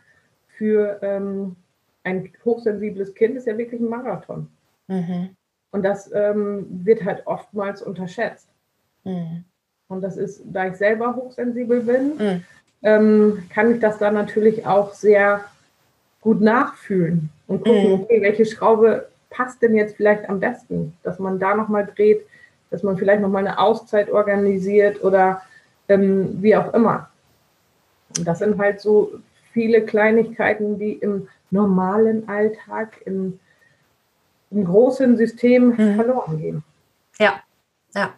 für 0.48 1.00
ähm, 1.02 1.56
ein 2.04 2.32
hochsensibles 2.44 3.14
Kind 3.16 3.36
ist 3.36 3.48
ja 3.48 3.58
wirklich 3.58 3.82
ein 3.82 3.90
Marathon. 3.90 4.48
Mhm. 4.88 5.30
Und 5.72 5.84
das 5.84 6.10
ähm, 6.14 6.68
wird 6.70 7.04
halt 7.04 7.26
oftmals 7.26 7.82
unterschätzt. 7.82 8.48
Mhm. 9.04 9.44
Und 9.88 10.02
das 10.02 10.18
ist, 10.18 10.42
da 10.46 10.68
ich 10.68 10.76
selber 10.76 11.16
hochsensibel 11.16 11.82
bin, 11.82 12.18
mhm. 12.18 12.44
ähm, 12.84 13.44
kann 13.50 13.74
ich 13.74 13.80
das 13.80 13.98
dann 13.98 14.14
natürlich 14.14 14.66
auch 14.66 14.94
sehr 14.94 15.44
gut 16.22 16.42
nachfühlen 16.42 17.30
und 17.48 17.64
gucken, 17.64 17.88
mhm. 17.88 18.02
okay, 18.02 18.22
welche 18.22 18.46
Schraube 18.46 19.08
passt 19.30 19.62
denn 19.62 19.76
jetzt 19.76 19.96
vielleicht 19.98 20.30
am 20.30 20.40
besten, 20.40 20.94
dass 21.04 21.20
man 21.20 21.40
da 21.40 21.56
nochmal 21.56 21.86
dreht, 21.86 22.26
dass 22.70 22.84
man 22.84 22.98
vielleicht 22.98 23.22
nochmal 23.22 23.46
eine 23.46 23.60
Auszeit 23.60 24.10
organisiert 24.10 25.04
oder 25.04 25.42
ähm, 25.88 26.42
wie 26.42 26.56
auch 26.56 26.74
immer. 26.74 27.10
Und 28.18 28.28
das 28.28 28.40
sind 28.40 28.58
halt 28.58 28.82
so 28.82 29.20
viele 29.54 29.86
Kleinigkeiten, 29.86 30.80
die 30.80 30.94
im 30.94 31.28
normalen 31.52 32.28
Alltag, 32.28 33.02
im, 33.06 33.40
im 34.52 34.66
großen 34.66 35.18
System 35.18 35.70
mhm. 35.70 35.96
verloren 35.96 36.38
gehen. 36.38 36.64
Ja, 37.20 37.42
ja. 37.94 38.14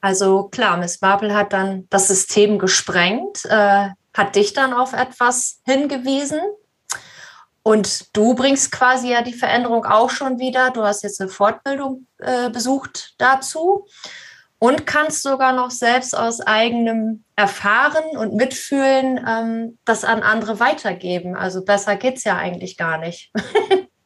Also 0.00 0.44
klar, 0.44 0.76
Miss 0.76 1.00
Marple 1.00 1.34
hat 1.34 1.52
dann 1.52 1.86
das 1.88 2.08
System 2.08 2.58
gesprengt, 2.58 3.44
äh, 3.48 3.88
hat 4.12 4.36
dich 4.36 4.52
dann 4.52 4.74
auf 4.74 4.92
etwas 4.92 5.60
hingewiesen, 5.64 6.40
und 7.64 8.14
du 8.14 8.34
bringst 8.34 8.70
quasi 8.70 9.10
ja 9.10 9.22
die 9.22 9.32
Veränderung 9.32 9.86
auch 9.86 10.10
schon 10.10 10.38
wieder. 10.38 10.70
Du 10.70 10.82
hast 10.82 11.02
jetzt 11.02 11.20
eine 11.20 11.30
Fortbildung 11.30 12.06
äh, 12.18 12.50
besucht 12.50 13.14
dazu 13.16 13.86
und 14.58 14.86
kannst 14.86 15.22
sogar 15.22 15.54
noch 15.54 15.70
selbst 15.70 16.16
aus 16.16 16.42
eigenem 16.42 17.24
Erfahren 17.36 18.18
und 18.18 18.34
Mitfühlen 18.34 19.18
ähm, 19.26 19.78
das 19.86 20.04
an 20.04 20.22
andere 20.22 20.60
weitergeben. 20.60 21.36
Also 21.36 21.64
besser 21.64 21.96
geht 21.96 22.18
es 22.18 22.24
ja 22.24 22.36
eigentlich 22.36 22.76
gar 22.76 22.98
nicht. 22.98 23.32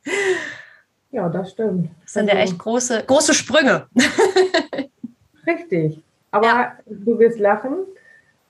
ja, 1.11 1.29
das 1.29 1.51
stimmt. 1.51 1.91
Das 2.05 2.13
sind 2.13 2.31
also, 2.31 2.37
ja 2.37 2.45
echt 2.45 2.59
große, 2.59 3.05
große 3.09 3.35
Sprünge. 3.35 3.89
richtig. 5.47 6.01
Aber 6.31 6.47
ja. 6.47 6.73
du 6.87 7.19
wirst 7.19 7.41
lachen. 7.41 7.79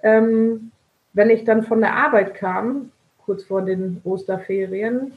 Ähm, 0.02 0.70
wenn 1.14 1.30
ich 1.30 1.44
dann 1.44 1.62
von 1.62 1.80
der 1.80 1.94
Arbeit 1.94 2.34
kam, 2.34 2.92
kurz 3.28 3.44
vor 3.44 3.60
den 3.60 4.00
Osterferien 4.04 5.12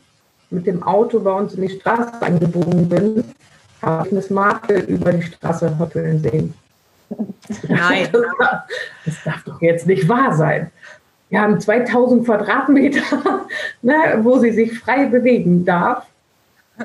mit 0.50 0.68
dem 0.68 0.84
Auto 0.84 1.22
bei 1.22 1.32
uns 1.32 1.54
in 1.54 1.62
die 1.62 1.80
Straße 1.80 2.22
angebogen 2.22 2.90
bin, 2.90 3.24
habe 3.82 4.06
ich 4.06 4.12
eine 4.12 4.22
Smarte 4.22 4.80
über 4.80 5.14
die 5.14 5.22
Straße 5.22 5.80
hoppeln 5.80 6.20
sehen. 6.20 6.54
Nein. 7.70 8.10
Das 8.12 8.22
darf, 8.40 8.64
das 9.06 9.24
darf 9.24 9.44
doch 9.46 9.62
jetzt 9.62 9.88
nicht 9.88 10.10
wahr 10.10 10.34
sein. 10.34 10.70
Wir 11.30 11.40
haben 11.40 11.58
2000 11.58 12.26
Quadratmeter, 12.26 13.02
ne, 13.82 14.20
wo 14.24 14.40
sie 14.40 14.52
sich 14.52 14.78
frei 14.78 15.06
bewegen 15.06 15.64
darf. 15.64 16.06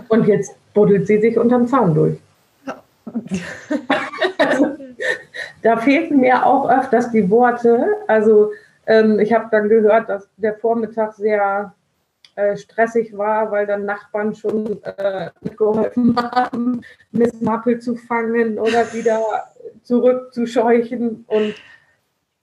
Und 0.07 0.29
jetzt 0.29 0.55
buddelt 0.75 1.09
sie 1.09 1.21
sich 1.21 1.37
unterm 1.37 1.67
Zaun 1.67 1.93
durch. 1.93 2.19
also, 4.39 4.77
da 5.63 5.77
fehlten 5.79 6.21
mir 6.21 6.47
auch 6.47 6.71
öfters 6.71 7.11
die 7.11 7.29
Worte. 7.29 7.85
Also 8.07 8.53
ähm, 8.87 9.19
ich 9.19 9.33
habe 9.33 9.49
dann 9.51 9.69
gehört, 9.69 10.09
dass 10.09 10.29
der 10.37 10.55
Vormittag 10.55 11.15
sehr 11.15 11.75
äh, 12.37 12.57
stressig 12.57 13.17
war, 13.17 13.51
weil 13.51 13.67
dann 13.67 13.85
Nachbarn 13.85 14.35
schon 14.35 14.83
äh, 14.83 15.31
mitgeholfen 15.41 16.15
haben, 16.33 16.83
Miss 17.11 17.41
Mappel 17.41 17.81
zu 17.81 17.97
fangen 17.97 18.59
oder 18.59 18.93
wieder 18.93 19.23
zurückzuscheuchen. 19.83 21.25
Und 21.27 21.55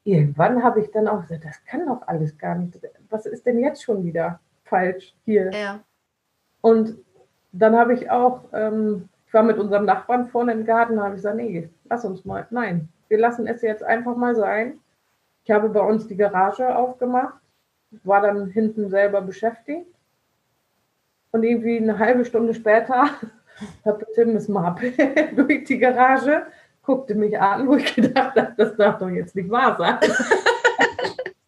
irgendwann 0.04 0.64
habe 0.64 0.82
ich 0.82 0.92
dann 0.92 1.08
auch 1.08 1.22
gesagt, 1.22 1.46
das 1.46 1.64
kann 1.66 1.86
doch 1.86 2.08
alles 2.08 2.38
gar 2.38 2.56
nicht. 2.56 2.80
Was 3.10 3.26
ist 3.26 3.46
denn 3.46 3.60
jetzt 3.60 3.84
schon 3.84 4.04
wieder 4.04 4.40
falsch 4.64 5.16
hier? 5.26 5.52
Ja. 5.52 5.80
Und 6.62 6.98
dann 7.52 7.76
habe 7.76 7.94
ich 7.94 8.10
auch, 8.10 8.46
ähm, 8.52 9.10
ich 9.28 9.34
war 9.34 9.44
mit 9.44 9.60
unserem 9.60 9.86
Nachbarn 9.86 10.26
vorne 10.26 10.54
im 10.54 10.66
Garten, 10.66 11.00
habe 11.00 11.12
ich 11.12 11.18
gesagt, 11.18 11.38
nee, 11.38 11.70
lass 11.88 12.04
uns 12.04 12.26
mal, 12.26 12.48
nein, 12.50 12.90
wir 13.10 13.20
lassen 13.20 13.46
es 13.46 13.62
jetzt 13.62 13.84
einfach 13.84 14.16
mal 14.16 14.36
sein. 14.36 14.80
Ich 15.44 15.52
habe 15.52 15.70
bei 15.70 15.82
uns 15.82 16.08
die 16.08 16.16
Garage 16.16 16.76
aufgemacht, 16.76 17.36
war 18.04 18.22
dann 18.22 18.48
hinten 18.48 18.90
selber 18.90 19.22
beschäftigt. 19.22 19.88
Und 21.32 21.44
irgendwie 21.44 21.78
eine 21.78 21.98
halbe 21.98 22.26
Stunde 22.26 22.54
später 22.54 23.10
Tim 24.16 24.34
Miss 24.34 24.48
Marple 24.48 24.94
durch 25.36 25.66
die 25.66 25.80
Garage, 25.80 26.44
guckte 26.84 27.16
mich 27.16 27.40
an, 27.40 27.68
wo 27.68 27.76
ich 27.76 27.96
gedacht 27.96 28.36
habe, 28.36 28.54
das 28.58 28.76
darf 28.76 29.00
doch 29.00 29.10
jetzt 29.10 29.36
nicht 29.36 29.50
wahr 29.50 29.76
sein. 29.78 29.98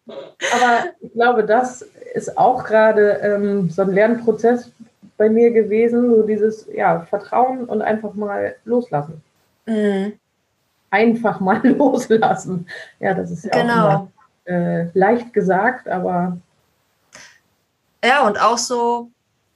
Aber 0.06 0.84
ich 1.00 1.12
glaube, 1.12 1.44
das 1.44 1.82
ist 2.14 2.36
auch 2.36 2.64
gerade 2.64 3.20
ähm, 3.22 3.68
so 3.70 3.82
ein 3.82 3.92
Lernprozess 3.92 4.70
bei 5.16 5.28
mir 5.28 5.50
gewesen, 5.50 6.14
so 6.14 6.22
dieses 6.22 6.66
ja, 6.72 7.00
Vertrauen 7.00 7.64
und 7.64 7.82
einfach 7.82 8.14
mal 8.14 8.56
loslassen. 8.64 9.22
Mhm 9.66 10.14
einfach 10.90 11.40
mal 11.40 11.66
loslassen. 11.66 12.66
Ja, 13.00 13.14
das 13.14 13.30
ist 13.30 13.44
ja 13.44 13.62
genau. 13.62 13.88
auch 13.88 14.08
immer, 14.46 14.82
äh, 14.84 14.90
leicht 14.98 15.32
gesagt, 15.32 15.88
aber. 15.88 16.38
Ja, 18.04 18.26
und 18.26 18.40
auch 18.40 18.58
so, 18.58 19.10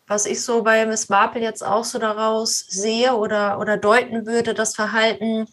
was 0.06 0.26
ich 0.26 0.42
so 0.42 0.62
bei 0.62 0.86
Miss 0.86 1.08
Marple 1.08 1.40
jetzt 1.40 1.64
auch 1.64 1.84
so 1.84 1.98
daraus 1.98 2.58
sehe 2.68 3.14
oder, 3.14 3.60
oder 3.60 3.76
deuten 3.76 4.26
würde, 4.26 4.54
das 4.54 4.74
Verhalten, 4.74 5.46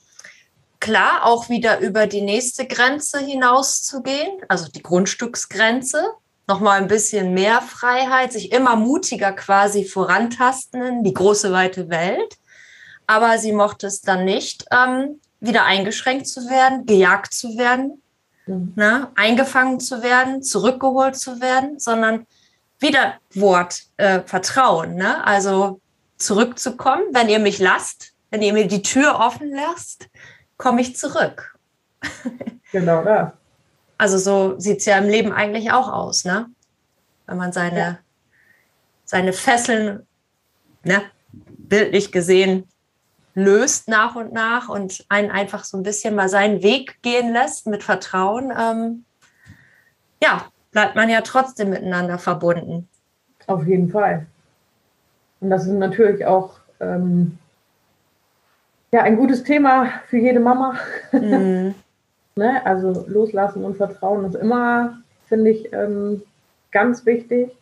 klar, 0.80 1.26
auch 1.26 1.50
wieder 1.50 1.80
über 1.80 2.08
die 2.08 2.22
nächste 2.22 2.66
Grenze 2.66 3.20
hinauszugehen, 3.20 4.42
also 4.48 4.72
die 4.72 4.82
Grundstücksgrenze, 4.82 6.04
nochmal 6.48 6.80
ein 6.80 6.88
bisschen 6.88 7.34
mehr 7.34 7.62
Freiheit, 7.62 8.32
sich 8.32 8.52
immer 8.52 8.76
mutiger 8.76 9.34
quasi 9.34 9.86
vorantasten 9.86 10.82
in 10.82 11.04
die 11.04 11.14
große 11.14 11.52
weite 11.52 11.90
Welt. 11.90 12.38
Aber 13.06 13.38
sie 13.38 13.54
mochte 13.54 13.88
es 13.88 14.02
dann 14.02 14.26
nicht, 14.26 14.66
ähm, 14.72 15.20
wieder 15.40 15.66
eingeschränkt 15.66 16.28
zu 16.28 16.50
werden, 16.50 16.86
gejagt 16.86 17.34
zu 17.34 17.58
werden, 17.58 18.02
mhm. 18.46 18.74
ne, 18.76 19.10
eingefangen 19.16 19.80
zu 19.80 20.02
werden, 20.02 20.44
zurückgeholt 20.44 21.16
zu 21.16 21.42
werden, 21.42 21.80
sondern 21.80 22.26
wieder 22.80 23.16
Wort 23.34 23.84
äh, 23.98 24.22
Vertrauen, 24.22 24.96
ne? 24.96 25.26
Also 25.26 25.82
zurückzukommen, 26.18 27.04
wenn 27.12 27.30
ihr 27.30 27.40
mich 27.40 27.60
lasst, 27.60 28.14
wenn 28.30 28.42
ihr 28.42 28.54
mir 28.54 28.68
die 28.68 28.82
Tür 28.82 29.20
offen 29.20 29.52
lasst, 29.52 30.10
komme 30.58 30.82
ich 30.82 30.96
zurück. 30.96 31.58
Genau 32.74 33.02
das. 33.02 33.32
Also 33.98 34.18
so 34.18 34.60
sieht 34.60 34.80
es 34.80 34.86
ja 34.86 34.98
im 34.98 35.08
Leben 35.08 35.32
eigentlich 35.32 35.72
auch 35.72 35.88
aus, 35.88 36.26
ne? 36.26 36.48
Wenn 37.26 37.38
man 37.38 37.54
seine, 37.54 37.80
ja. 37.80 38.00
seine 39.06 39.32
Fesseln, 39.32 40.06
ne, 40.84 41.02
bildlich 41.32 42.12
gesehen, 42.12 42.68
löst 43.38 43.88
nach 43.88 44.16
und 44.16 44.34
nach 44.34 44.68
und 44.68 45.06
einen 45.10 45.30
einfach 45.30 45.64
so 45.64 45.78
ein 45.78 45.84
bisschen 45.84 46.16
mal 46.16 46.28
seinen 46.28 46.64
Weg 46.64 47.04
gehen 47.04 47.32
lässt 47.32 47.68
mit 47.68 47.84
Vertrauen, 47.84 48.52
ähm, 48.58 49.06
ja, 50.24 50.46
bleibt 50.72 50.96
man 50.96 51.08
ja 51.08 51.22
trotzdem 51.22 51.70
miteinander 51.70 52.18
verbunden. 52.18 52.90
Auf 53.46 53.68
jeden 53.68 53.92
Fall. 53.92 54.26
Und 55.40 55.52
das 55.52 55.68
ist 55.68 55.74
natürlich 55.74 56.26
auch 56.26 56.56
ähm, 56.80 57.38
ja, 58.92 59.04
ein 59.04 59.18
gutes 59.18 59.44
Thema 59.44 59.88
für 60.08 60.18
jede 60.18 60.40
Mama. 60.40 60.76
Mhm. 61.12 61.76
ne? 62.36 62.66
Also 62.66 63.06
loslassen 63.08 63.64
und 63.64 63.78
Vertrauen 63.78 64.26
ist 64.26 64.36
immer, 64.36 64.98
finde 65.28 65.52
ich, 65.52 65.72
ähm, 65.74 66.24
ganz 66.72 67.06
wichtig. 67.06 67.56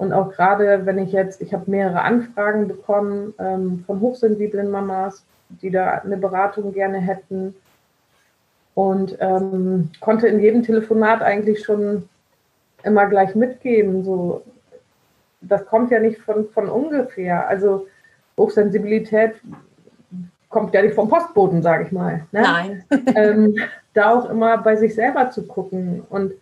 Und 0.00 0.14
auch 0.14 0.32
gerade, 0.32 0.86
wenn 0.86 0.96
ich 0.96 1.12
jetzt, 1.12 1.42
ich 1.42 1.52
habe 1.52 1.70
mehrere 1.70 2.00
Anfragen 2.00 2.66
bekommen 2.66 3.34
ähm, 3.38 3.84
von 3.86 4.00
hochsensiblen 4.00 4.70
Mamas, 4.70 5.26
die 5.60 5.70
da 5.70 5.90
eine 5.90 6.16
Beratung 6.16 6.72
gerne 6.72 6.98
hätten. 7.00 7.54
Und 8.74 9.18
ähm, 9.20 9.90
konnte 10.00 10.26
in 10.26 10.40
jedem 10.40 10.62
Telefonat 10.62 11.20
eigentlich 11.20 11.62
schon 11.62 12.08
immer 12.82 13.10
gleich 13.10 13.34
mitgeben, 13.34 14.02
so, 14.02 14.40
das 15.42 15.66
kommt 15.66 15.90
ja 15.90 16.00
nicht 16.00 16.18
von, 16.20 16.48
von 16.48 16.70
ungefähr. 16.70 17.46
Also 17.46 17.86
Hochsensibilität 18.38 19.34
kommt 20.48 20.72
ja 20.72 20.80
nicht 20.80 20.94
vom 20.94 21.10
Postboten, 21.10 21.62
sage 21.62 21.84
ich 21.84 21.92
mal. 21.92 22.24
Ne? 22.32 22.40
Nein. 22.40 22.84
ähm, 23.14 23.54
da 23.92 24.14
auch 24.14 24.30
immer 24.30 24.56
bei 24.56 24.76
sich 24.76 24.94
selber 24.94 25.28
zu 25.28 25.46
gucken 25.46 26.04
und 26.08 26.32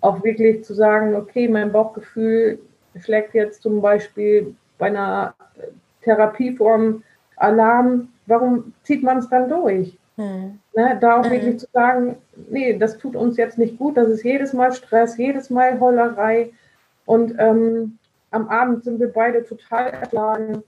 auch 0.00 0.24
wirklich 0.24 0.64
zu 0.64 0.74
sagen, 0.74 1.14
okay, 1.14 1.46
mein 1.46 1.70
Bauchgefühl 1.70 2.58
schlägt 3.00 3.34
jetzt 3.34 3.62
zum 3.62 3.80
Beispiel 3.80 4.54
bei 4.78 4.86
einer 4.86 5.34
Therapieform 6.02 7.02
Alarm, 7.36 8.08
warum 8.26 8.72
zieht 8.82 9.02
man 9.02 9.18
es 9.18 9.28
dann 9.28 9.48
durch? 9.48 9.96
Hm. 10.16 10.58
Ne, 10.74 10.98
da 11.00 11.20
auch 11.20 11.24
hm. 11.24 11.30
wirklich 11.30 11.58
zu 11.58 11.66
sagen, 11.72 12.16
nee, 12.48 12.76
das 12.78 12.96
tut 12.98 13.14
uns 13.16 13.36
jetzt 13.36 13.58
nicht 13.58 13.78
gut, 13.78 13.96
das 13.96 14.08
ist 14.08 14.24
jedes 14.24 14.52
Mal 14.52 14.72
Stress, 14.72 15.18
jedes 15.18 15.50
Mal 15.50 15.78
Heulerei 15.78 16.52
und 17.04 17.34
ähm, 17.38 17.98
am 18.30 18.48
Abend 18.48 18.84
sind 18.84 18.98
wir 18.98 19.12
beide 19.12 19.44
total 19.44 19.88
erschlagen. 19.88 20.62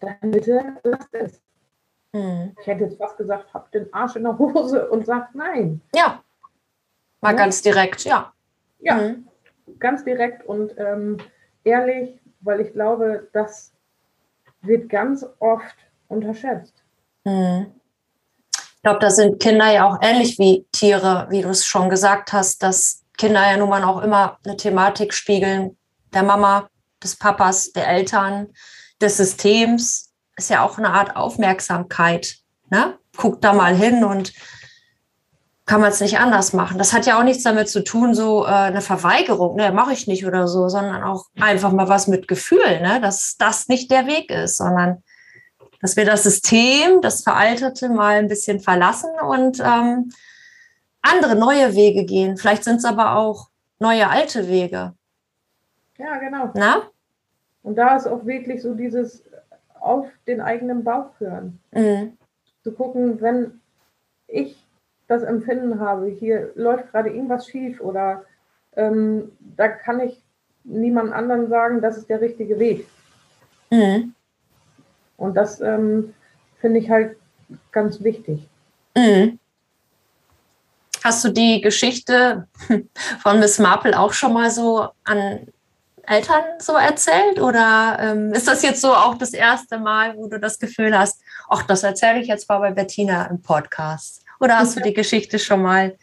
Dann 0.00 0.30
bitte 0.30 0.76
lasst 0.82 1.14
es. 1.14 1.40
Hm. 2.12 2.52
Ich 2.60 2.66
hätte 2.66 2.84
jetzt 2.84 2.98
fast 2.98 3.16
gesagt, 3.16 3.52
habt 3.54 3.74
den 3.74 3.92
Arsch 3.92 4.16
in 4.16 4.24
der 4.24 4.38
Hose 4.38 4.90
und 4.90 5.06
sagt 5.06 5.34
nein. 5.34 5.80
Ja, 5.94 6.22
mal 7.20 7.30
ja? 7.30 7.36
ganz 7.36 7.62
direkt, 7.62 8.04
ja. 8.04 8.32
Ja, 8.80 8.98
hm. 8.98 9.28
ganz 9.78 10.04
direkt 10.04 10.44
und 10.46 10.74
ähm, 10.76 11.18
ehrlich, 11.64 12.20
weil 12.40 12.60
ich 12.60 12.72
glaube, 12.72 13.28
das 13.32 13.72
wird 14.62 14.88
ganz 14.88 15.26
oft 15.38 15.76
unterschätzt. 16.08 16.74
Hm. 17.24 17.66
Ich 18.54 18.82
glaube, 18.82 18.98
da 19.00 19.10
sind 19.10 19.40
Kinder 19.40 19.70
ja 19.70 19.86
auch 19.86 19.98
ähnlich 20.02 20.38
wie 20.38 20.66
Tiere, 20.72 21.26
wie 21.30 21.42
du 21.42 21.50
es 21.50 21.64
schon 21.64 21.88
gesagt 21.88 22.32
hast, 22.32 22.62
dass 22.62 23.02
Kinder 23.16 23.48
ja 23.48 23.56
nun 23.56 23.68
mal 23.68 23.84
auch 23.84 24.02
immer 24.02 24.38
eine 24.44 24.56
Thematik 24.56 25.14
spiegeln, 25.14 25.76
der 26.12 26.24
Mama, 26.24 26.68
des 27.02 27.16
Papas, 27.16 27.72
der 27.72 27.88
Eltern, 27.88 28.48
des 29.00 29.16
Systems. 29.16 30.12
Ist 30.36 30.50
ja 30.50 30.64
auch 30.64 30.78
eine 30.78 30.90
Art 30.90 31.14
Aufmerksamkeit. 31.14 32.38
Ne? 32.70 32.98
Guck 33.16 33.40
da 33.40 33.52
mal 33.52 33.74
hin 33.74 34.02
und 34.02 34.32
kann 35.64 35.80
man 35.80 35.90
es 35.90 36.00
nicht 36.00 36.18
anders 36.18 36.52
machen. 36.52 36.78
Das 36.78 36.92
hat 36.92 37.06
ja 37.06 37.18
auch 37.18 37.24
nichts 37.24 37.44
damit 37.44 37.68
zu 37.68 37.84
tun, 37.84 38.14
so 38.14 38.44
äh, 38.44 38.48
eine 38.48 38.80
Verweigerung, 38.80 39.56
ne, 39.56 39.72
mache 39.72 39.92
ich 39.92 40.06
nicht 40.06 40.26
oder 40.26 40.48
so, 40.48 40.68
sondern 40.68 41.02
auch 41.04 41.26
einfach 41.40 41.72
mal 41.72 41.88
was 41.88 42.08
mit 42.08 42.26
Gefühl, 42.26 42.80
ne, 42.80 43.00
dass 43.00 43.36
das 43.38 43.68
nicht 43.68 43.90
der 43.90 44.06
Weg 44.06 44.30
ist, 44.30 44.56
sondern 44.56 45.02
dass 45.80 45.96
wir 45.96 46.04
das 46.04 46.24
System, 46.24 47.00
das 47.00 47.22
Veraltete 47.22 47.88
mal 47.88 48.16
ein 48.16 48.28
bisschen 48.28 48.60
verlassen 48.60 49.10
und 49.20 49.60
ähm, 49.60 50.12
andere 51.00 51.36
neue 51.36 51.74
Wege 51.74 52.04
gehen. 52.04 52.36
Vielleicht 52.36 52.64
sind 52.64 52.76
es 52.76 52.84
aber 52.84 53.16
auch 53.16 53.48
neue 53.78 54.08
alte 54.08 54.48
Wege. 54.48 54.94
Ja, 55.98 56.18
genau. 56.18 56.50
Na? 56.54 56.82
Und 57.62 57.76
da 57.76 57.96
ist 57.96 58.06
auch 58.06 58.24
wirklich 58.24 58.62
so 58.62 58.74
dieses 58.74 59.22
auf 59.80 60.06
den 60.26 60.40
eigenen 60.40 60.84
Bauch 60.84 61.10
hören. 61.18 61.60
Mhm. 61.72 62.16
Zu 62.62 62.72
gucken, 62.72 63.20
wenn 63.20 63.60
ich 64.28 64.56
das 65.08 65.22
Empfinden 65.22 65.80
habe, 65.80 66.06
hier 66.06 66.52
läuft 66.54 66.90
gerade 66.90 67.10
irgendwas 67.10 67.48
schief 67.48 67.80
oder 67.80 68.24
ähm, 68.76 69.32
da 69.40 69.68
kann 69.68 70.00
ich 70.00 70.22
niemand 70.64 71.12
anderen 71.12 71.48
sagen, 71.48 71.80
das 71.80 71.96
ist 71.96 72.08
der 72.08 72.20
richtige 72.20 72.58
Weg. 72.58 72.86
Mhm. 73.70 74.14
Und 75.16 75.34
das 75.36 75.60
ähm, 75.60 76.14
finde 76.60 76.80
ich 76.80 76.90
halt 76.90 77.16
ganz 77.70 78.02
wichtig. 78.02 78.48
Mhm. 78.96 79.38
Hast 81.04 81.24
du 81.24 81.30
die 81.30 81.60
Geschichte 81.60 82.46
von 83.20 83.40
Miss 83.40 83.58
Marple 83.58 83.98
auch 83.98 84.12
schon 84.12 84.32
mal 84.32 84.50
so 84.50 84.88
an 85.04 85.48
Eltern 86.06 86.44
so 86.58 86.74
erzählt? 86.74 87.40
Oder 87.40 87.98
ähm, 88.00 88.32
ist 88.32 88.46
das 88.46 88.62
jetzt 88.62 88.80
so 88.80 88.92
auch 88.92 89.16
das 89.16 89.32
erste 89.32 89.78
Mal, 89.78 90.16
wo 90.16 90.28
du 90.28 90.38
das 90.38 90.58
Gefühl 90.58 90.96
hast, 90.96 91.20
ach, 91.48 91.62
das 91.62 91.82
erzähle 91.82 92.20
ich 92.20 92.28
jetzt 92.28 92.48
mal 92.48 92.58
bei 92.58 92.70
Bettina 92.70 93.26
im 93.26 93.40
Podcast? 93.42 94.21
Oder 94.42 94.58
hast 94.58 94.76
du 94.76 94.80
die 94.84 94.92
Geschichte 94.92 95.38
schon 95.38 95.62
mal 95.62 95.94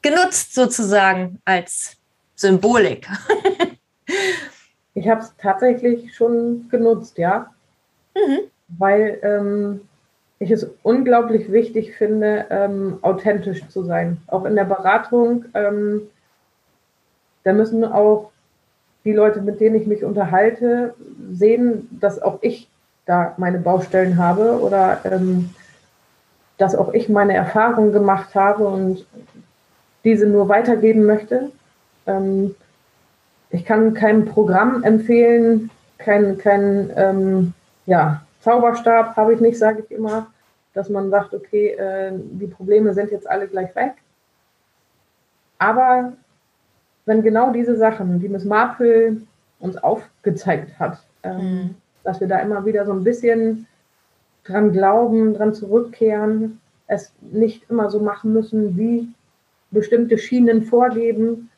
genutzt, 0.00 0.54
sozusagen 0.54 1.38
als 1.44 1.96
Symbolik? 2.34 3.06
ich 4.94 5.08
habe 5.08 5.20
es 5.20 5.32
tatsächlich 5.36 6.14
schon 6.14 6.68
genutzt, 6.70 7.18
ja. 7.18 7.52
Mhm. 8.14 8.40
Weil 8.78 9.18
ähm, 9.22 9.80
ich 10.38 10.50
es 10.50 10.66
unglaublich 10.82 11.52
wichtig 11.52 11.94
finde, 11.96 12.46
ähm, 12.50 12.98
authentisch 13.02 13.68
zu 13.68 13.84
sein. 13.84 14.16
Auch 14.26 14.44
in 14.46 14.56
der 14.56 14.64
Beratung, 14.64 15.44
ähm, 15.54 16.02
da 17.44 17.52
müssen 17.52 17.84
auch 17.84 18.30
die 19.04 19.12
Leute, 19.12 19.42
mit 19.42 19.60
denen 19.60 19.76
ich 19.76 19.86
mich 19.86 20.04
unterhalte, 20.04 20.94
sehen, 21.32 21.88
dass 22.00 22.22
auch 22.22 22.38
ich 22.40 22.68
da 23.04 23.34
meine 23.36 23.58
Baustellen 23.58 24.16
habe 24.16 24.60
oder 24.60 25.00
ähm, 25.04 25.50
dass 26.62 26.76
auch 26.76 26.94
ich 26.94 27.08
meine 27.08 27.34
Erfahrungen 27.34 27.92
gemacht 27.92 28.36
habe 28.36 28.64
und 28.68 29.04
diese 30.04 30.26
nur 30.26 30.48
weitergeben 30.48 31.06
möchte. 31.06 31.50
Ähm, 32.06 32.54
ich 33.50 33.64
kann 33.64 33.94
kein 33.94 34.26
Programm 34.26 34.84
empfehlen, 34.84 35.70
kein, 35.98 36.38
kein 36.38 36.92
ähm, 36.94 37.52
ja, 37.84 38.22
Zauberstab 38.42 39.16
habe 39.16 39.34
ich 39.34 39.40
nicht, 39.40 39.58
sage 39.58 39.82
ich 39.82 39.90
immer, 39.90 40.28
dass 40.72 40.88
man 40.88 41.10
sagt, 41.10 41.34
okay, 41.34 41.70
äh, 41.70 42.12
die 42.14 42.46
Probleme 42.46 42.94
sind 42.94 43.10
jetzt 43.10 43.28
alle 43.28 43.48
gleich 43.48 43.74
weg. 43.74 43.94
Aber 45.58 46.12
wenn 47.06 47.22
genau 47.22 47.52
diese 47.52 47.76
Sachen, 47.76 48.20
die 48.20 48.28
Miss 48.28 48.44
Marple 48.44 49.16
uns 49.58 49.76
aufgezeigt 49.78 50.78
hat, 50.78 50.98
ähm, 51.24 51.38
mhm. 51.38 51.74
dass 52.04 52.20
wir 52.20 52.28
da 52.28 52.38
immer 52.38 52.64
wieder 52.64 52.86
so 52.86 52.92
ein 52.92 53.02
bisschen 53.02 53.66
dran 54.44 54.72
glauben, 54.72 55.34
dran 55.34 55.54
zurückkehren, 55.54 56.60
es 56.86 57.12
nicht 57.20 57.68
immer 57.70 57.90
so 57.90 58.00
machen 58.00 58.32
müssen, 58.32 58.76
wie 58.76 59.08
bestimmte 59.70 60.18
Schienen 60.18 60.62
vorgeben. 60.62 61.50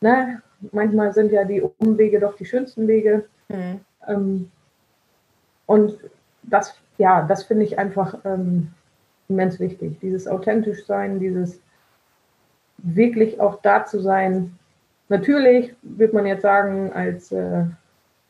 Ne? 0.00 0.42
Manchmal 0.72 1.12
sind 1.12 1.32
ja 1.32 1.44
die 1.44 1.62
Umwege 1.78 2.20
doch 2.20 2.36
die 2.36 2.44
schönsten 2.44 2.88
Wege. 2.88 3.24
Mhm. 3.48 3.80
Ähm, 4.06 4.50
und 5.66 5.98
das, 6.42 6.74
ja, 6.98 7.22
das 7.22 7.44
finde 7.44 7.64
ich 7.64 7.78
einfach 7.78 8.18
ähm, 8.24 8.72
immens 9.28 9.60
wichtig. 9.60 9.98
Dieses 10.00 10.26
authentisch 10.26 10.84
sein, 10.84 11.20
dieses 11.20 11.60
wirklich 12.78 13.40
auch 13.40 13.60
da 13.62 13.84
zu 13.84 14.00
sein. 14.00 14.58
Natürlich 15.08 15.74
wird 15.82 16.12
man 16.12 16.26
jetzt 16.26 16.42
sagen, 16.42 16.92
als 16.92 17.30
äh, 17.30 17.64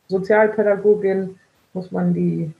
Sozialpädagogin 0.07 1.39
muss 1.73 1.91
man 1.91 2.13
die 2.13 2.53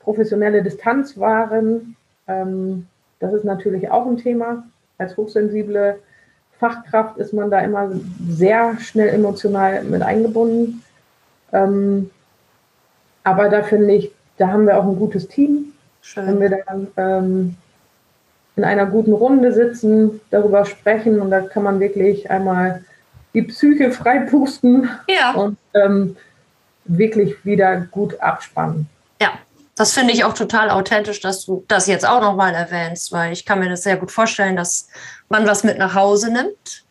professionelle 0.00 0.62
Distanz 0.62 1.18
wahren. 1.18 1.96
Ähm, 2.26 2.86
das 3.20 3.32
ist 3.32 3.44
natürlich 3.44 3.90
auch 3.90 4.06
ein 4.06 4.16
Thema. 4.16 4.64
Als 4.98 5.16
hochsensible 5.16 5.98
Fachkraft 6.58 7.16
ist 7.18 7.32
man 7.32 7.50
da 7.50 7.60
immer 7.60 7.90
sehr 8.28 8.76
schnell 8.80 9.08
emotional 9.08 9.82
mit 9.84 10.02
eingebunden. 10.02 10.82
Ähm, 11.52 12.10
aber 13.24 13.48
da 13.48 13.62
finde 13.62 13.94
ich, 13.94 14.10
da 14.36 14.48
haben 14.48 14.66
wir 14.66 14.78
auch 14.78 14.86
ein 14.86 14.96
gutes 14.98 15.28
Team. 15.28 15.72
Schön. 16.02 16.26
Wenn 16.26 16.40
wir 16.40 16.62
dann 16.66 16.86
ähm, 16.96 17.54
in 18.56 18.64
einer 18.64 18.86
guten 18.86 19.12
Runde 19.12 19.52
sitzen, 19.52 20.20
darüber 20.30 20.64
sprechen 20.64 21.20
und 21.20 21.30
da 21.30 21.40
kann 21.40 21.62
man 21.62 21.80
wirklich 21.80 22.30
einmal 22.30 22.82
die 23.34 23.42
Psyche 23.42 23.90
freipusten 23.90 24.88
Ja. 25.08 25.32
und 25.32 25.56
ähm, 25.74 26.16
wirklich 26.84 27.44
wieder 27.44 27.86
gut 27.90 28.20
abspannen. 28.20 28.86
Das 29.80 29.94
finde 29.94 30.12
ich 30.12 30.24
auch 30.24 30.34
total 30.34 30.68
authentisch, 30.68 31.20
dass 31.20 31.46
du 31.46 31.64
das 31.66 31.86
jetzt 31.86 32.04
auch 32.04 32.20
nochmal 32.20 32.54
erwähnst, 32.54 33.12
weil 33.12 33.32
ich 33.32 33.46
kann 33.46 33.60
mir 33.60 33.70
das 33.70 33.82
sehr 33.82 33.96
gut 33.96 34.10
vorstellen, 34.10 34.54
dass 34.54 34.88
man 35.30 35.46
was 35.46 35.64
mit 35.64 35.78
nach 35.78 35.94
Hause 35.94 36.30
nimmt. 36.30 36.84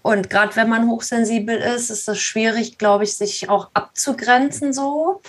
Und 0.00 0.30
gerade 0.30 0.56
wenn 0.56 0.70
man 0.70 0.88
hochsensibel 0.88 1.54
ist, 1.58 1.90
ist 1.90 2.08
das 2.08 2.18
schwierig, 2.18 2.78
glaube 2.78 3.04
ich, 3.04 3.14
sich 3.14 3.50
auch 3.50 3.68
abzugrenzen 3.74 4.72
so. 4.72 5.20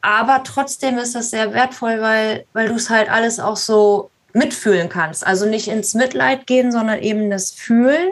Aber 0.00 0.42
trotzdem 0.42 0.98
ist 0.98 1.14
das 1.14 1.30
sehr 1.30 1.54
wertvoll, 1.54 2.00
weil, 2.00 2.44
weil 2.54 2.66
du 2.66 2.74
es 2.74 2.90
halt 2.90 3.08
alles 3.08 3.38
auch 3.38 3.56
so 3.56 4.10
mitfühlen 4.32 4.88
kannst. 4.88 5.24
Also 5.24 5.46
nicht 5.46 5.68
ins 5.68 5.94
Mitleid 5.94 6.48
gehen, 6.48 6.72
sondern 6.72 6.98
eben 6.98 7.30
das 7.30 7.52
Fühlen, 7.52 8.10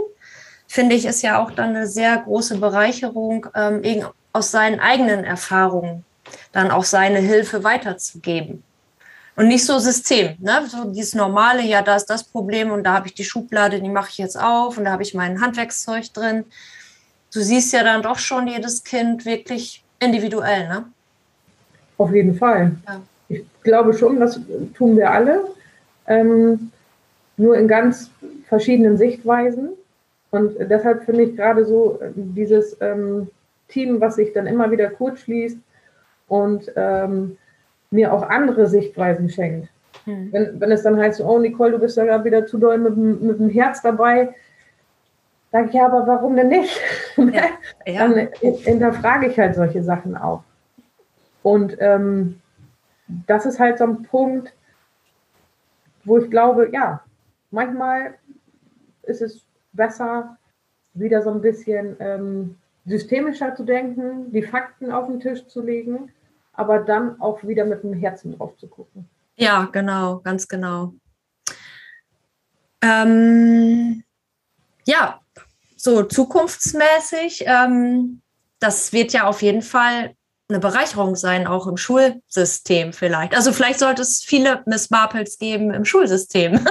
finde 0.68 0.94
ich, 0.94 1.04
ist 1.04 1.22
ja 1.22 1.42
auch 1.42 1.50
dann 1.50 1.70
eine 1.70 1.88
sehr 1.88 2.18
große 2.18 2.58
Bereicherung, 2.58 3.48
ähm, 3.56 3.82
aus 4.32 4.52
seinen 4.52 4.78
eigenen 4.78 5.24
Erfahrungen 5.24 6.04
dann 6.52 6.70
auch 6.70 6.84
seine 6.84 7.18
Hilfe 7.18 7.64
weiterzugeben. 7.64 8.62
Und 9.36 9.48
nicht 9.48 9.64
so 9.64 9.78
System, 9.78 10.36
ne? 10.40 10.66
so 10.68 10.84
dieses 10.90 11.14
normale, 11.14 11.62
ja, 11.62 11.82
da 11.82 11.96
ist 11.96 12.06
das 12.06 12.24
Problem 12.24 12.72
und 12.72 12.84
da 12.84 12.94
habe 12.94 13.06
ich 13.06 13.14
die 13.14 13.24
Schublade, 13.24 13.80
die 13.80 13.88
mache 13.88 14.10
ich 14.10 14.18
jetzt 14.18 14.38
auf 14.38 14.76
und 14.76 14.84
da 14.84 14.90
habe 14.90 15.02
ich 15.02 15.14
mein 15.14 15.40
Handwerkszeug 15.40 16.12
drin. 16.12 16.44
Du 17.32 17.40
siehst 17.40 17.72
ja 17.72 17.84
dann 17.84 18.02
doch 18.02 18.18
schon 18.18 18.48
jedes 18.48 18.84
Kind 18.84 19.24
wirklich 19.24 19.82
individuell, 19.98 20.68
ne? 20.68 20.84
Auf 21.96 22.12
jeden 22.12 22.36
Fall. 22.36 22.72
Ja. 22.86 23.00
Ich 23.28 23.44
glaube 23.62 23.94
schon, 23.94 24.18
das 24.18 24.40
tun 24.74 24.96
wir 24.96 25.10
alle. 25.10 25.44
Ähm, 26.06 26.72
nur 27.36 27.56
in 27.56 27.68
ganz 27.68 28.10
verschiedenen 28.48 28.98
Sichtweisen. 28.98 29.70
Und 30.30 30.56
deshalb 30.58 31.04
finde 31.04 31.24
ich 31.24 31.36
gerade 31.36 31.64
so 31.64 32.00
äh, 32.02 32.10
dieses 32.14 32.76
ähm, 32.80 33.28
Team, 33.68 34.00
was 34.00 34.16
sich 34.16 34.32
dann 34.32 34.46
immer 34.46 34.70
wieder 34.70 34.90
kurz 34.90 35.20
schließt 35.20 35.56
und 36.30 36.72
ähm, 36.76 37.36
mir 37.90 38.12
auch 38.12 38.22
andere 38.22 38.68
Sichtweisen 38.68 39.28
schenkt. 39.28 39.68
Hm. 40.04 40.32
Wenn, 40.32 40.60
wenn 40.60 40.70
es 40.70 40.84
dann 40.84 40.96
heißt, 40.96 41.20
oh 41.20 41.38
Nicole, 41.40 41.72
du 41.72 41.78
bist 41.80 41.96
ja 41.96 42.04
gerade 42.04 42.24
wieder 42.24 42.46
zu 42.46 42.56
doll 42.56 42.78
mit, 42.78 42.94
dem- 42.96 43.26
mit 43.26 43.38
dem 43.40 43.50
Herz 43.50 43.82
dabei, 43.82 44.32
sage 45.50 45.66
ich 45.68 45.74
ja, 45.74 45.86
aber 45.86 46.06
warum 46.06 46.36
denn 46.36 46.48
nicht? 46.48 46.80
Ja. 47.16 47.42
Ja. 47.86 48.06
Dann 48.08 48.28
hinterfrage 48.40 49.26
ich 49.26 49.38
halt 49.38 49.56
solche 49.56 49.82
Sachen 49.82 50.16
auch. 50.16 50.44
Und 51.42 51.76
ähm, 51.80 52.40
das 53.26 53.46
ist 53.46 53.58
halt 53.58 53.78
so 53.78 53.84
ein 53.84 54.02
Punkt, 54.04 54.52
wo 56.04 56.18
ich 56.18 56.30
glaube, 56.30 56.70
ja, 56.72 57.02
manchmal 57.50 58.14
ist 59.02 59.22
es 59.22 59.44
besser, 59.72 60.36
wieder 60.94 61.22
so 61.22 61.30
ein 61.30 61.40
bisschen 61.40 61.96
ähm, 61.98 62.56
systemischer 62.86 63.54
zu 63.56 63.64
denken, 63.64 64.30
die 64.30 64.42
Fakten 64.42 64.92
auf 64.92 65.06
den 65.06 65.18
Tisch 65.20 65.46
zu 65.48 65.62
legen, 65.62 66.12
aber 66.60 66.78
dann 66.80 67.18
auch 67.22 67.42
wieder 67.42 67.64
mit 67.64 67.82
dem 67.82 67.94
Herzen 67.94 68.36
drauf 68.36 68.54
zu 68.58 68.68
gucken. 68.68 69.08
Ja, 69.36 69.66
genau, 69.72 70.18
ganz 70.18 70.46
genau. 70.46 70.92
Ähm, 72.82 74.04
ja, 74.84 75.20
so 75.76 76.02
zukunftsmäßig, 76.02 77.44
ähm, 77.46 78.20
das 78.58 78.92
wird 78.92 79.14
ja 79.14 79.24
auf 79.24 79.40
jeden 79.40 79.62
Fall 79.62 80.14
eine 80.50 80.60
Bereicherung 80.60 81.16
sein, 81.16 81.46
auch 81.46 81.66
im 81.66 81.78
Schulsystem 81.78 82.92
vielleicht. 82.92 83.34
Also 83.34 83.54
vielleicht 83.54 83.78
sollte 83.78 84.02
es 84.02 84.22
viele 84.22 84.62
Miss 84.66 84.90
Marples 84.90 85.38
geben 85.38 85.72
im 85.72 85.86
Schulsystem. 85.86 86.62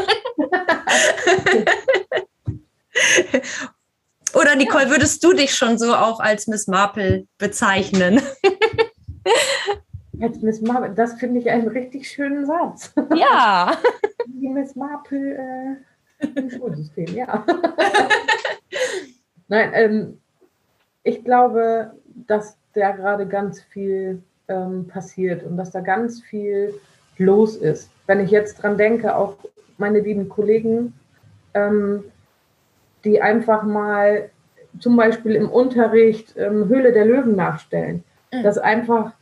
Oder 4.36 4.56
Nicole, 4.56 4.91
würdest 4.91 5.23
du 5.23 5.34
dich 5.34 5.56
schon 5.56 5.80
so 5.80 5.95
auch 5.95 6.19
als 6.19 6.45
Miss 6.45 6.67
Marple 6.67 7.25
bezeichnen? 7.39 8.21
Miss 10.41 10.62
Marple, 10.62 10.93
das 10.95 11.13
finde 11.13 11.39
ich 11.39 11.49
einen 11.49 11.67
richtig 11.67 12.10
schönen 12.10 12.45
Satz. 12.45 12.93
Ja. 13.15 13.77
Die 14.27 14.49
Miss 14.49 14.75
Marple 14.75 15.38
äh, 16.19 16.27
im 16.36 16.49
Schulsystem, 16.49 17.15
ja. 17.15 17.45
Nein, 19.47 19.71
ähm, 19.73 20.17
ich 21.03 21.23
glaube, 21.23 21.93
dass 22.27 22.58
da 22.73 22.91
gerade 22.91 23.27
ganz 23.27 23.62
viel 23.62 24.21
ähm, 24.47 24.88
passiert 24.88 25.43
und 25.43 25.58
dass 25.58 25.71
da 25.71 25.79
ganz 25.79 26.21
viel 26.21 26.73
los 27.17 27.55
ist. 27.55 27.89
Wenn 28.08 28.19
ich 28.19 28.32
jetzt 28.32 28.62
dran 28.62 28.77
denke, 28.77 29.15
auch 29.15 29.38
meine 29.77 29.99
lieben 29.99 30.29
Kollegen, 30.29 30.93
ähm, 31.53 32.03
die 33.03 33.21
einfach 33.21 33.63
mal 33.63 34.29
zum 34.79 34.95
Beispiel 34.95 35.36
im 35.36 35.49
Unterricht 35.49 36.36
ähm, 36.38 36.67
Höhle 36.67 36.91
der 36.91 37.05
Löwen 37.05 37.36
nachstellen, 37.36 38.03
Mhm. 38.31 38.43
dass 38.43 38.57
einfach 38.57 39.13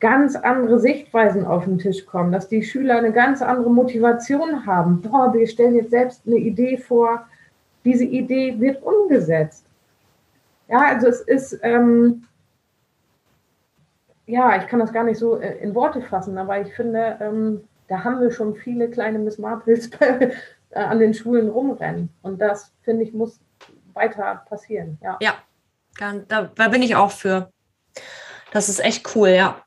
ganz 0.00 0.34
andere 0.34 0.78
Sichtweisen 0.78 1.44
auf 1.44 1.64
den 1.64 1.78
Tisch 1.78 2.06
kommen, 2.06 2.32
dass 2.32 2.48
die 2.48 2.62
Schüler 2.62 2.96
eine 2.96 3.12
ganz 3.12 3.42
andere 3.42 3.70
Motivation 3.70 4.66
haben. 4.66 5.02
Boah, 5.02 5.32
wir 5.32 5.46
stellen 5.46 5.76
jetzt 5.76 5.90
selbst 5.90 6.22
eine 6.26 6.36
Idee 6.36 6.78
vor, 6.78 7.26
diese 7.84 8.04
Idee 8.04 8.58
wird 8.58 8.82
umgesetzt. 8.82 9.66
Ja, 10.68 10.86
also 10.86 11.08
es 11.08 11.20
ist, 11.20 11.58
ähm, 11.62 12.24
ja, 14.26 14.56
ich 14.56 14.66
kann 14.68 14.80
das 14.80 14.92
gar 14.92 15.04
nicht 15.04 15.18
so 15.18 15.36
äh, 15.38 15.58
in 15.58 15.74
Worte 15.74 16.00
fassen, 16.00 16.38
aber 16.38 16.60
ich 16.60 16.74
finde, 16.74 17.18
ähm, 17.20 17.64
da 17.88 18.04
haben 18.04 18.20
wir 18.20 18.30
schon 18.30 18.54
viele 18.54 18.88
kleine 18.88 19.18
Miss 19.18 19.38
Marples 19.38 19.90
äh, 20.00 20.30
an 20.70 20.98
den 20.98 21.12
Schulen 21.12 21.48
rumrennen. 21.48 22.08
Und 22.22 22.40
das, 22.40 22.72
finde 22.82 23.02
ich, 23.02 23.12
muss 23.12 23.40
weiter 23.94 24.44
passieren. 24.48 24.98
Ja. 25.02 25.18
Ja, 25.20 25.34
da, 26.28 26.50
da 26.54 26.68
bin 26.68 26.82
ich 26.82 26.96
auch 26.96 27.10
für. 27.10 27.50
Das 28.52 28.68
ist 28.68 28.80
echt 28.80 29.14
cool, 29.14 29.28
ja. 29.30 29.64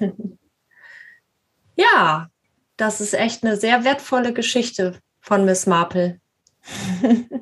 ja, 1.76 2.28
das 2.76 3.00
ist 3.00 3.14
echt 3.14 3.44
eine 3.44 3.56
sehr 3.56 3.84
wertvolle 3.84 4.32
Geschichte 4.32 4.98
von 5.20 5.44
Miss 5.44 5.66
Marple. 5.66 6.20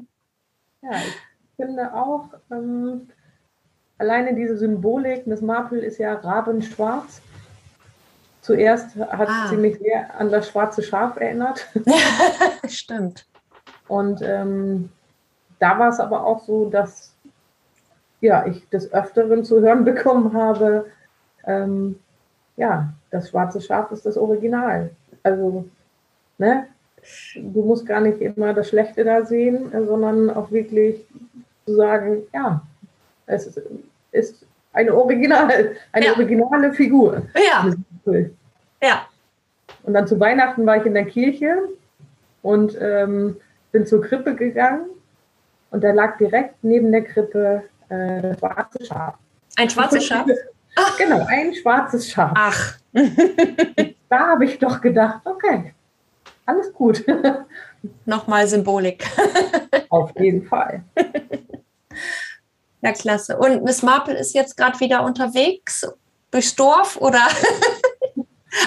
Ja, 0.87 0.99
ich 0.99 1.17
finde 1.57 1.95
auch, 1.95 2.29
ähm, 2.51 3.09
alleine 3.97 4.35
diese 4.35 4.59
Symbolik, 4.59 5.27
Miss 5.27 5.41
Marple 5.41 5.79
ist 5.79 5.97
ja 5.97 6.13
rabenschwarz. 6.13 7.23
Zuerst 8.43 8.95
hat 8.97 9.29
Ah. 9.31 9.49
sie 9.49 9.57
mich 9.57 9.79
sehr 9.79 10.15
an 10.21 10.31
das 10.31 10.51
schwarze 10.51 10.83
Schaf 10.83 11.17
erinnert. 11.17 11.67
Stimmt. 12.69 13.27
Und 13.89 14.21
ähm, 14.21 14.91
da 15.59 15.79
war 15.79 15.89
es 15.89 16.01
aber 16.01 16.27
auch 16.27 16.45
so, 16.45 16.69
dass 16.69 17.14
ja, 18.25 18.47
ich 18.47 18.69
des 18.71 18.93
Öfteren 18.93 19.45
zu 19.45 19.61
hören 19.61 19.85
bekommen 19.85 20.33
habe, 20.33 20.87
ähm, 21.47 21.99
ja, 22.57 22.93
das 23.11 23.29
schwarze 23.31 23.61
Schaf 23.61 23.91
ist 23.93 24.07
das 24.07 24.17
Original. 24.17 24.91
Also, 25.23 25.65
ne, 26.39 26.67
du 27.37 27.63
musst 27.63 27.87
gar 27.87 28.01
nicht 28.01 28.21
immer 28.21 28.55
das 28.55 28.69
Schlechte 28.71 29.05
da 29.05 29.25
sehen, 29.25 29.71
sondern 29.87 30.31
auch 30.31 30.51
wirklich 30.51 31.05
zu 31.67 31.75
sagen, 31.77 32.23
ja, 32.33 32.63
es 33.27 33.47
ist, 33.47 33.61
ist 34.13 34.47
eine 34.73 34.95
Original, 34.95 35.77
eine 35.93 36.07
Ja. 36.07 36.13
originale 36.13 36.73
Figur. 36.73 37.23
Ja, 37.35 37.73
ja. 38.83 39.07
Und 39.83 39.93
dann 39.95 40.07
zu 40.07 40.19
Weihnachten 40.19 40.65
war 40.67 40.79
ich 40.79 40.87
in 40.87 40.95
der 40.95 41.05
Kirche 41.05 41.57
und 42.43 42.77
ähm, 42.81 43.37
bin 43.73 43.87
zur 43.87 44.01
Krippe 44.03 44.35
gegangen 44.35 44.87
und 45.71 45.83
da 45.85 45.93
lag 45.93 46.17
direkt 46.19 46.55
neben 46.63 46.91
der 46.93 47.03
Krippe 47.03 47.65
äh, 47.89 48.37
schwarze 48.39 48.85
Schaf. 48.85 49.15
Ein 49.57 49.71
schwarzes 49.71 50.05
Schaf. 50.09 50.27
Genau, 50.99 51.25
ein 51.29 51.55
schwarzes 51.55 52.11
Schaf. 52.11 52.33
Ach, 52.35 52.79
Da 54.09 54.29
habe 54.29 54.45
ich 54.45 54.59
doch 54.61 54.81
gedacht, 54.81 55.23
okay, 55.25 55.75
alles 56.47 56.73
gut. 56.73 57.05
nochmal 58.05 58.47
Symbolik. 58.47 59.05
Auf 59.89 60.13
jeden 60.19 60.47
Fall. 60.47 60.85
Ja, 62.81 62.93
klasse. 62.93 63.37
Und 63.37 63.65
Miss 63.65 63.83
Marple 63.83 64.17
ist 64.17 64.35
jetzt 64.35 64.57
gerade 64.57 64.79
wieder 64.79 65.03
unterwegs 65.03 65.85
durchs 66.31 66.55
Dorf 66.55 66.97
oder? 66.99 67.27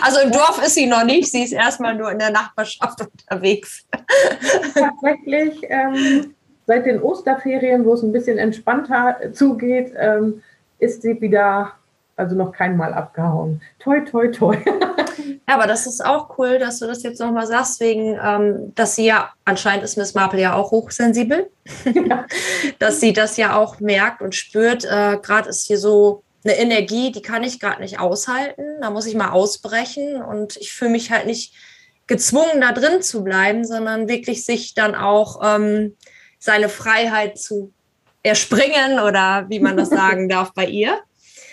Also 0.02 0.20
im 0.20 0.34
Dorf 0.34 0.62
ist 0.62 0.76
sie 0.76 0.86
noch 0.86 1.06
nicht, 1.06 1.32
sie 1.32 1.44
ist 1.44 1.54
erstmal 1.54 1.96
nur 1.96 2.12
in 2.12 2.20
der 2.20 2.32
Nachbarschaft 2.32 3.00
unterwegs. 3.02 3.86
Tatsächlich, 4.74 5.62
ähm, 5.70 6.36
seit 6.68 6.86
den 6.86 7.02
Osterferien, 7.02 7.86
wo 7.86 7.94
es 7.94 8.04
ein 8.04 8.12
bisschen 8.12 8.38
entspannter 8.38 9.18
zugeht, 9.34 9.94
ähm, 9.98 10.44
ist 10.78 11.02
sie 11.02 11.20
wieder, 11.20 11.72
also 12.16 12.36
noch 12.36 12.52
kein 12.52 12.78
Mal 12.78 12.94
abgehauen. 12.94 13.62
Toi, 13.80 14.02
toi, 14.02 14.28
toi. 14.28 14.58
Ja, 15.50 15.56
aber 15.56 15.68
das 15.68 15.88
ist 15.88 16.04
auch 16.04 16.38
cool, 16.38 16.60
dass 16.60 16.80
du 16.80 16.88
das 16.88 17.04
jetzt 17.04 17.20
nochmal 17.22 17.48
sagst, 17.48 17.80
wegen, 17.80 18.20
ähm, 18.22 18.74
dass 18.76 18.96
sie 18.96 19.06
ja, 19.06 19.32
anscheinend 19.46 19.84
ist 19.86 19.98
Miss 19.98 20.14
Marple 20.14 20.42
ja 20.42 20.54
auch 20.54 20.72
hochsensibel, 20.72 21.50
dass 22.80 23.00
sie 23.00 23.14
das 23.14 23.38
ja 23.38 23.56
auch 23.56 23.80
merkt 23.80 24.22
und 24.22 24.36
spürt. 24.36 24.84
Äh, 24.84 25.18
gerade 25.22 25.50
ist 25.50 25.66
hier 25.66 25.78
so 25.78 26.24
eine 26.44 26.58
Energie, 26.58 27.14
die 27.14 27.22
kann 27.22 27.44
ich 27.44 27.62
gerade 27.62 27.82
nicht 27.82 28.00
aushalten. 28.00 28.64
Da 28.82 28.90
muss 28.90 29.06
ich 29.06 29.16
mal 29.16 29.32
ausbrechen 29.32 30.22
und 30.22 30.58
ich 30.58 30.74
fühle 30.74 30.92
mich 30.92 31.12
halt 31.12 31.26
nicht 31.26 31.54
gezwungen, 32.08 32.60
da 32.60 32.74
drin 32.74 33.02
zu 33.02 33.24
bleiben, 33.24 33.66
sondern 33.66 34.10
wirklich 34.10 34.44
sich 34.44 34.74
dann 34.74 34.96
auch 34.96 35.42
ähm, 35.44 35.96
seine 36.40 36.70
Freiheit 36.70 37.40
zu 37.40 37.74
erspringen 38.24 39.00
oder 39.00 39.46
wie 39.50 39.60
man 39.60 39.78
das 39.78 39.90
sagen 40.02 40.30
darf 40.30 40.54
bei 40.54 40.66
ihr. 40.66 41.00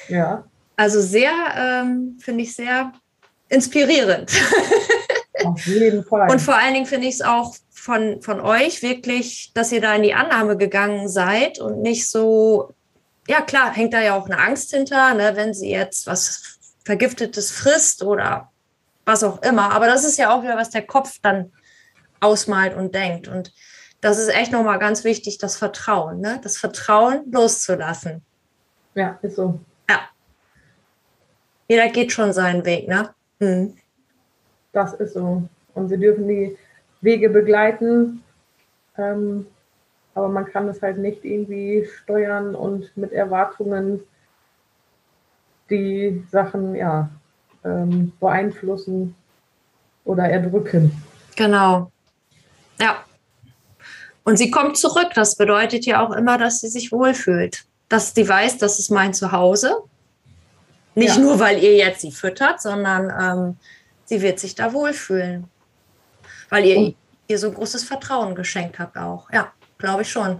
Ja. 0.08 0.44
Also 0.76 1.00
sehr, 1.00 1.32
ähm, 1.56 2.18
finde 2.20 2.42
ich 2.42 2.54
sehr 2.54 2.92
inspirierend. 3.48 4.32
Auf 5.44 5.66
jeden 5.66 6.04
Fall. 6.04 6.30
Und 6.30 6.40
vor 6.40 6.56
allen 6.56 6.74
Dingen 6.74 6.86
finde 6.86 7.06
ich 7.06 7.14
es 7.14 7.22
auch 7.22 7.54
von, 7.70 8.22
von 8.22 8.40
euch 8.40 8.82
wirklich, 8.82 9.52
dass 9.54 9.70
ihr 9.70 9.80
da 9.80 9.94
in 9.94 10.02
die 10.02 10.14
Annahme 10.14 10.56
gegangen 10.56 11.08
seid 11.08 11.58
und 11.58 11.82
nicht 11.82 12.08
so, 12.08 12.72
ja 13.28 13.40
klar, 13.42 13.72
hängt 13.72 13.92
da 13.92 14.00
ja 14.00 14.16
auch 14.16 14.26
eine 14.26 14.38
Angst 14.38 14.70
hinter, 14.70 15.14
ne, 15.14 15.32
wenn 15.34 15.54
sie 15.54 15.70
jetzt 15.70 16.06
was 16.06 16.58
Vergiftetes 16.84 17.50
frisst 17.50 18.02
oder 18.02 18.50
was 19.04 19.22
auch 19.22 19.42
immer. 19.42 19.72
Aber 19.72 19.86
das 19.86 20.04
ist 20.04 20.18
ja 20.18 20.34
auch 20.34 20.42
wieder, 20.42 20.56
was 20.56 20.70
der 20.70 20.86
Kopf 20.86 21.18
dann 21.22 21.52
ausmalt 22.20 22.74
und 22.74 22.94
denkt. 22.94 23.28
Und 23.28 23.52
das 24.04 24.18
ist 24.18 24.28
echt 24.28 24.52
nochmal 24.52 24.78
ganz 24.78 25.02
wichtig, 25.02 25.38
das 25.38 25.56
Vertrauen, 25.56 26.20
ne? 26.20 26.38
das 26.42 26.58
Vertrauen 26.58 27.22
loszulassen. 27.32 28.20
Ja, 28.94 29.18
ist 29.22 29.36
so. 29.36 29.58
Ja. 29.88 30.00
Jeder 31.68 31.88
geht 31.88 32.12
schon 32.12 32.34
seinen 32.34 32.66
Weg, 32.66 32.86
ne? 32.86 33.14
Hm. 33.40 33.74
Das 34.72 34.92
ist 34.92 35.14
so. 35.14 35.48
Und 35.72 35.88
sie 35.88 35.96
dürfen 35.96 36.28
die 36.28 36.54
Wege 37.00 37.30
begleiten. 37.30 38.22
Ähm, 38.98 39.46
aber 40.14 40.28
man 40.28 40.44
kann 40.44 40.68
es 40.68 40.82
halt 40.82 40.98
nicht 40.98 41.24
irgendwie 41.24 41.88
steuern 42.02 42.54
und 42.54 42.94
mit 42.98 43.10
Erwartungen 43.10 44.00
die 45.70 46.22
Sachen 46.30 46.74
ja 46.74 47.08
ähm, 47.64 48.12
beeinflussen 48.20 49.14
oder 50.04 50.28
erdrücken. 50.28 50.92
Genau. 51.36 51.90
Ja. 52.78 53.02
Und 54.24 54.38
sie 54.38 54.50
kommt 54.50 54.76
zurück. 54.76 55.10
Das 55.14 55.36
bedeutet 55.36 55.86
ja 55.86 56.04
auch 56.04 56.12
immer, 56.12 56.38
dass 56.38 56.60
sie 56.60 56.68
sich 56.68 56.90
wohlfühlt. 56.90 57.64
Dass 57.88 58.14
sie 58.14 58.28
weiß, 58.28 58.58
das 58.58 58.78
ist 58.78 58.90
mein 58.90 59.14
Zuhause. 59.14 59.76
Nicht 60.94 61.16
ja. 61.16 61.22
nur, 61.22 61.38
weil 61.40 61.62
ihr 61.62 61.74
jetzt 61.74 62.00
sie 62.00 62.12
füttert, 62.12 62.62
sondern 62.62 63.12
ähm, 63.20 63.56
sie 64.06 64.22
wird 64.22 64.38
sich 64.38 64.54
da 64.54 64.72
wohlfühlen. 64.72 65.44
Weil 66.48 66.64
ihr 66.64 66.78
und, 66.78 66.96
ihr 67.28 67.38
so 67.38 67.50
großes 67.50 67.84
Vertrauen 67.84 68.34
geschenkt 68.34 68.78
habt 68.78 68.96
auch. 68.96 69.30
Ja, 69.30 69.52
glaube 69.78 70.02
ich 70.02 70.10
schon. 70.10 70.38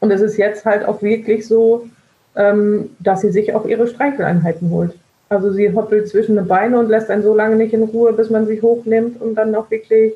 Und 0.00 0.10
es 0.10 0.20
ist 0.20 0.36
jetzt 0.36 0.64
halt 0.64 0.84
auch 0.84 1.00
wirklich 1.00 1.46
so, 1.46 1.88
ähm, 2.34 2.90
dass 2.98 3.22
sie 3.22 3.32
sich 3.32 3.54
auch 3.54 3.64
ihre 3.64 3.86
Streicheleinheiten 3.86 4.70
holt. 4.70 4.94
Also 5.28 5.52
sie 5.52 5.72
hoppelt 5.74 6.08
zwischen 6.08 6.36
den 6.36 6.46
Beine 6.46 6.78
und 6.78 6.88
lässt 6.88 7.10
einen 7.10 7.22
so 7.22 7.34
lange 7.34 7.56
nicht 7.56 7.72
in 7.72 7.82
Ruhe, 7.82 8.12
bis 8.12 8.30
man 8.30 8.46
sich 8.46 8.62
hochnimmt 8.62 9.20
und 9.20 9.34
dann 9.34 9.54
auch 9.54 9.70
wirklich 9.70 10.14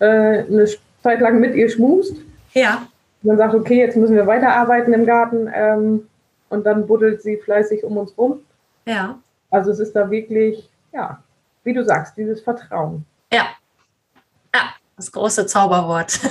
äh, 0.00 0.06
eine 0.44 0.66
Zeit 1.04 1.20
lang 1.20 1.38
mit 1.38 1.54
ihr 1.54 1.68
schmust. 1.68 2.16
Ja. 2.54 2.86
Und 3.22 3.28
dann 3.28 3.36
sagt, 3.36 3.54
okay, 3.54 3.78
jetzt 3.78 3.96
müssen 3.96 4.16
wir 4.16 4.26
weiterarbeiten 4.26 4.92
im 4.94 5.04
Garten. 5.04 5.50
Ähm, 5.54 6.08
und 6.48 6.64
dann 6.64 6.86
buddelt 6.86 7.22
sie 7.22 7.36
fleißig 7.36 7.84
um 7.84 7.98
uns 7.98 8.16
rum. 8.16 8.40
Ja. 8.86 9.18
Also 9.50 9.70
es 9.70 9.78
ist 9.78 9.94
da 9.94 10.10
wirklich, 10.10 10.68
ja, 10.92 11.22
wie 11.62 11.74
du 11.74 11.84
sagst, 11.84 12.16
dieses 12.16 12.40
Vertrauen. 12.40 13.04
Ja. 13.30 13.48
Ja, 14.54 14.62
das 14.96 15.12
große 15.12 15.46
Zauberwort. 15.46 16.18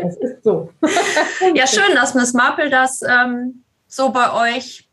Es 0.00 0.16
ist 0.18 0.44
so. 0.44 0.72
ja, 1.54 1.66
schön, 1.66 1.96
dass 1.96 2.14
Miss 2.14 2.32
Marple 2.32 2.70
das 2.70 3.02
ähm, 3.02 3.64
so 3.88 4.10
bei 4.10 4.54
euch 4.54 4.88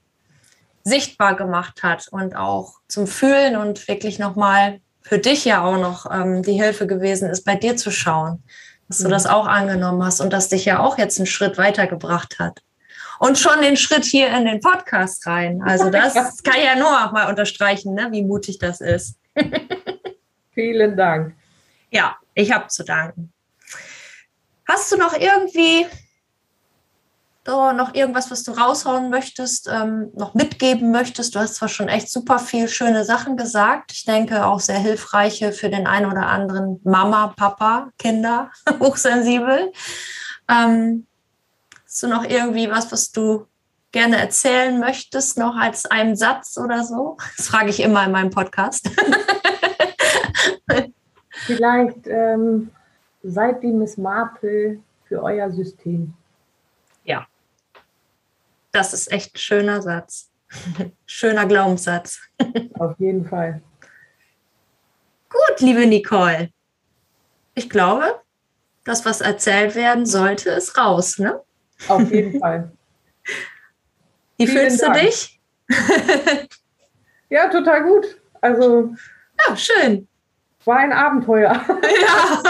sichtbar 0.83 1.35
gemacht 1.35 1.83
hat 1.83 2.07
und 2.09 2.35
auch 2.35 2.79
zum 2.87 3.05
Fühlen 3.05 3.55
und 3.55 3.87
wirklich 3.87 4.17
nochmal 4.17 4.81
für 5.01 5.19
dich 5.19 5.45
ja 5.45 5.63
auch 5.63 5.77
noch 5.77 6.11
ähm, 6.11 6.41
die 6.41 6.59
Hilfe 6.59 6.87
gewesen 6.87 7.29
ist, 7.29 7.45
bei 7.45 7.53
dir 7.53 7.77
zu 7.77 7.91
schauen, 7.91 8.41
dass 8.87 8.99
du 8.99 9.05
mhm. 9.05 9.11
das 9.11 9.25
auch 9.25 9.47
angenommen 9.47 10.03
hast 10.03 10.21
und 10.21 10.31
das 10.31 10.49
dich 10.49 10.65
ja 10.65 10.79
auch 10.79 10.97
jetzt 10.97 11.19
einen 11.19 11.27
Schritt 11.27 11.57
weitergebracht 11.57 12.39
hat. 12.39 12.61
Und 13.19 13.37
schon 13.37 13.61
den 13.61 13.77
Schritt 13.77 14.03
hier 14.03 14.27
in 14.35 14.45
den 14.45 14.59
Podcast 14.59 15.25
rein. 15.25 15.61
Also 15.63 15.89
das 15.89 16.43
kann 16.43 16.61
ja 16.61 16.75
nur 16.75 16.89
auch 16.89 17.13
mal 17.13 17.29
unterstreichen, 17.29 17.93
ne, 17.93 18.09
wie 18.11 18.23
mutig 18.23 18.59
das 18.59 18.81
ist. 18.81 19.17
Vielen 20.53 20.97
Dank. 20.97 21.33
Ja, 21.91 22.17
ich 22.33 22.51
habe 22.51 22.67
zu 22.67 22.83
danken. 22.83 23.31
Hast 24.67 24.91
du 24.91 24.97
noch 24.97 25.13
irgendwie 25.17 25.85
oh, 27.47 27.71
noch 27.71 27.93
irgendwas, 27.93 28.31
was 28.31 28.43
du 28.43 28.51
raushauen 28.51 29.09
möchtest, 29.09 29.69
ähm, 29.71 30.11
noch 30.15 30.33
mitgeben 30.33 30.91
möchtest? 30.91 31.35
Du 31.35 31.39
hast 31.39 31.55
zwar 31.55 31.69
schon 31.69 31.87
echt 31.87 32.09
super 32.09 32.39
viel 32.39 32.67
schöne 32.67 33.05
Sachen 33.05 33.37
gesagt. 33.37 33.91
Ich 33.91 34.05
denke 34.05 34.45
auch 34.45 34.59
sehr 34.59 34.79
hilfreiche 34.79 35.51
für 35.51 35.69
den 35.69 35.87
einen 35.87 36.11
oder 36.11 36.27
anderen 36.27 36.79
Mama, 36.83 37.33
Papa, 37.35 37.89
Kinder, 37.99 38.51
hochsensibel. 38.79 39.71
Ähm, 40.49 41.05
hast 41.85 42.03
du 42.03 42.07
noch 42.07 42.23
irgendwie 42.23 42.69
was, 42.69 42.91
was 42.91 43.11
du 43.11 43.47
gerne 43.91 44.17
erzählen 44.17 44.79
möchtest, 44.79 45.37
noch 45.37 45.55
als 45.55 45.85
einen 45.85 46.15
Satz 46.15 46.57
oder 46.57 46.83
so? 46.83 47.17
Das 47.37 47.47
frage 47.47 47.69
ich 47.69 47.81
immer 47.81 48.05
in 48.05 48.11
meinem 48.11 48.29
Podcast. 48.29 48.89
Vielleicht 51.45 52.07
ähm, 52.07 52.71
seid 53.23 53.63
die 53.63 53.71
Miss 53.71 53.97
Marple 53.97 54.79
für 55.07 55.21
euer 55.21 55.51
System. 55.51 56.13
Das 58.75 58.91
ist 58.91 59.09
echt 59.09 59.35
ein 59.35 59.39
schöner 59.39 59.81
Satz. 59.81 60.29
Schöner 61.05 61.45
Glaubenssatz. 61.45 62.19
Auf 62.77 62.99
jeden 62.99 63.25
Fall. 63.25 63.61
Gut, 65.29 65.61
liebe 65.61 65.85
Nicole. 65.85 66.49
Ich 67.53 67.69
glaube, 67.69 68.21
das, 68.83 69.05
was 69.05 69.21
erzählt 69.21 69.75
werden 69.75 70.05
sollte, 70.05 70.49
ist 70.49 70.77
raus, 70.77 71.19
ne? 71.19 71.41
Auf 71.87 72.11
jeden 72.11 72.37
Fall. 72.37 72.73
Wie 74.37 74.45
Vielen 74.45 74.69
fühlst 74.69 74.81
Dank. 74.83 74.95
du 74.95 74.99
dich? 74.99 75.39
ja, 77.29 77.47
total 77.47 77.81
gut. 77.83 78.21
Also. 78.41 78.93
Ja, 79.47 79.55
schön. 79.55 80.05
War 80.65 80.79
ein 80.79 80.91
Abenteuer. 80.91 81.65
Ja. 82.01 82.43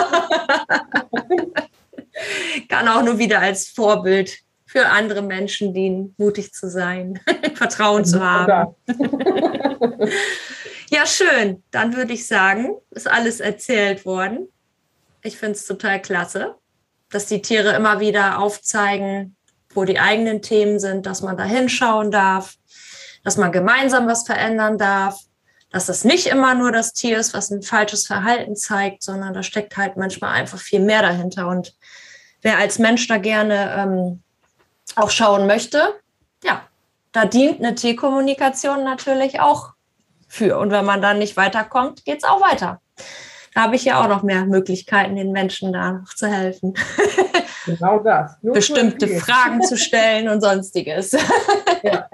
Kann 2.67 2.87
auch 2.87 3.03
nur 3.03 3.19
wieder 3.19 3.41
als 3.41 3.69
Vorbild 3.69 4.44
für 4.65 4.87
andere 4.87 5.21
Menschen 5.21 5.73
dienen, 5.73 6.15
mutig 6.17 6.53
zu 6.53 6.69
sein, 6.69 7.19
Vertrauen 7.55 8.03
zu 8.03 8.19
haben. 8.19 8.75
ja, 10.89 11.05
schön. 11.05 11.63
Dann 11.71 11.95
würde 11.95 12.13
ich 12.13 12.27
sagen, 12.27 12.75
ist 12.91 13.09
alles 13.09 13.39
erzählt 13.39 14.05
worden. 14.05 14.47
Ich 15.21 15.37
finde 15.37 15.53
es 15.53 15.65
total 15.65 16.01
klasse, 16.01 16.55
dass 17.09 17.27
die 17.27 17.41
Tiere 17.41 17.75
immer 17.75 17.99
wieder 17.99 18.39
aufzeigen, 18.39 19.35
wo 19.73 19.85
die 19.85 19.99
eigenen 19.99 20.41
Themen 20.41 20.79
sind, 20.79 21.05
dass 21.05 21.21
man 21.21 21.37
da 21.37 21.43
hinschauen 21.43 22.11
darf, 22.11 22.55
dass 23.23 23.37
man 23.37 23.51
gemeinsam 23.51 24.07
was 24.07 24.25
verändern 24.25 24.77
darf, 24.77 25.19
dass 25.71 25.87
das 25.87 26.05
nicht 26.05 26.27
immer 26.27 26.55
nur 26.55 26.71
das 26.71 26.93
Tier 26.93 27.17
ist, 27.17 27.33
was 27.33 27.51
ein 27.51 27.61
falsches 27.61 28.07
Verhalten 28.07 28.55
zeigt, 28.55 29.03
sondern 29.03 29.33
da 29.33 29.43
steckt 29.43 29.75
halt 29.77 29.97
manchmal 29.97 30.31
einfach 30.31 30.59
viel 30.59 30.79
mehr 30.79 31.01
dahinter. 31.01 31.47
Und 31.47 31.75
wer 32.41 32.57
als 32.57 32.79
Mensch 32.79 33.07
da 33.07 33.17
gerne 33.17 33.75
ähm, 33.77 34.23
auch 34.95 35.09
schauen 35.09 35.47
möchte, 35.47 35.95
ja, 36.43 36.61
da 37.11 37.25
dient 37.25 37.59
eine 37.59 37.75
T-Kommunikation 37.75 38.83
natürlich 38.83 39.39
auch 39.39 39.73
für. 40.27 40.57
Und 40.57 40.71
wenn 40.71 40.85
man 40.85 41.01
dann 41.01 41.19
nicht 41.19 41.37
weiterkommt, 41.37 42.05
geht 42.05 42.19
es 42.19 42.23
auch 42.23 42.41
weiter. 42.41 42.81
Da 43.53 43.61
habe 43.61 43.75
ich 43.75 43.85
ja 43.85 44.03
auch 44.03 44.09
noch 44.09 44.21
mehr 44.21 44.45
Möglichkeiten, 44.45 45.15
den 45.15 45.31
Menschen 45.31 45.71
da 45.71 45.93
noch 45.93 46.13
zu 46.13 46.27
helfen. 46.27 46.73
Genau 47.65 47.97
das. 47.97 48.37
Nur 48.43 48.53
Bestimmte 48.53 49.07
Fragen 49.07 49.63
zu 49.63 49.75
stellen 49.77 50.29
und 50.29 50.39
sonstiges. 50.39 51.13
Ja. 51.81 52.07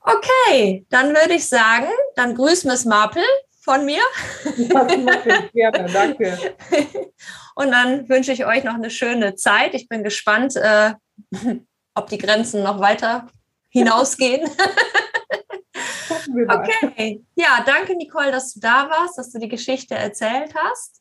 Okay, 0.00 0.84
dann 0.90 1.10
würde 1.10 1.34
ich 1.34 1.48
sagen, 1.48 1.86
dann 2.16 2.34
grüß 2.34 2.64
Miss 2.64 2.84
Marple 2.84 3.22
von 3.60 3.84
mir. 3.84 4.02
Das 4.44 4.96
mache 4.96 5.44
ich 5.44 5.52
gerne, 5.52 5.86
danke. 5.92 6.38
Und 7.54 7.70
dann 7.70 8.08
wünsche 8.08 8.32
ich 8.32 8.44
euch 8.44 8.64
noch 8.64 8.74
eine 8.74 8.90
schöne 8.90 9.36
Zeit. 9.36 9.74
Ich 9.74 9.88
bin 9.88 10.02
gespannt, 10.02 10.56
äh, 10.56 10.94
ob 11.94 12.08
die 12.08 12.18
Grenzen 12.18 12.62
noch 12.62 12.80
weiter 12.80 13.26
hinausgehen. 13.68 14.48
okay. 16.48 17.24
Ja, 17.34 17.62
danke, 17.64 17.96
Nicole, 17.96 18.30
dass 18.30 18.54
du 18.54 18.60
da 18.60 18.88
warst, 18.90 19.18
dass 19.18 19.32
du 19.32 19.38
die 19.38 19.48
Geschichte 19.48 19.94
erzählt 19.94 20.54
hast. 20.54 21.00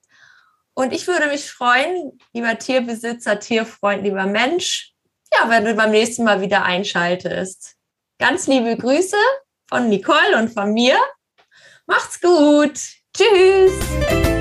Und 0.74 0.94
ich 0.94 1.08
würde 1.08 1.28
mich 1.28 1.52
freuen, 1.52 2.18
lieber 2.34 2.58
Tierbesitzer, 2.58 3.40
Tierfreund, 3.40 4.04
lieber 4.04 4.26
Mensch, 4.26 4.94
ja, 5.34 5.50
wenn 5.50 5.66
du 5.66 5.76
beim 5.76 5.92
nächsten 5.92 6.24
Mal 6.24 6.42
wieder 6.42 6.64
einschaltest. 6.64 7.76
Ganz 8.20 8.48
liebe 8.48 8.78
Grüße 8.78 9.18
von 9.68 9.90
Nicole 9.90 10.38
und 10.38 10.50
von 10.50 10.74
mir. 10.74 10.98
Macht's 11.88 12.22
gut. 12.22 12.80
Tschüss. 13.14 14.41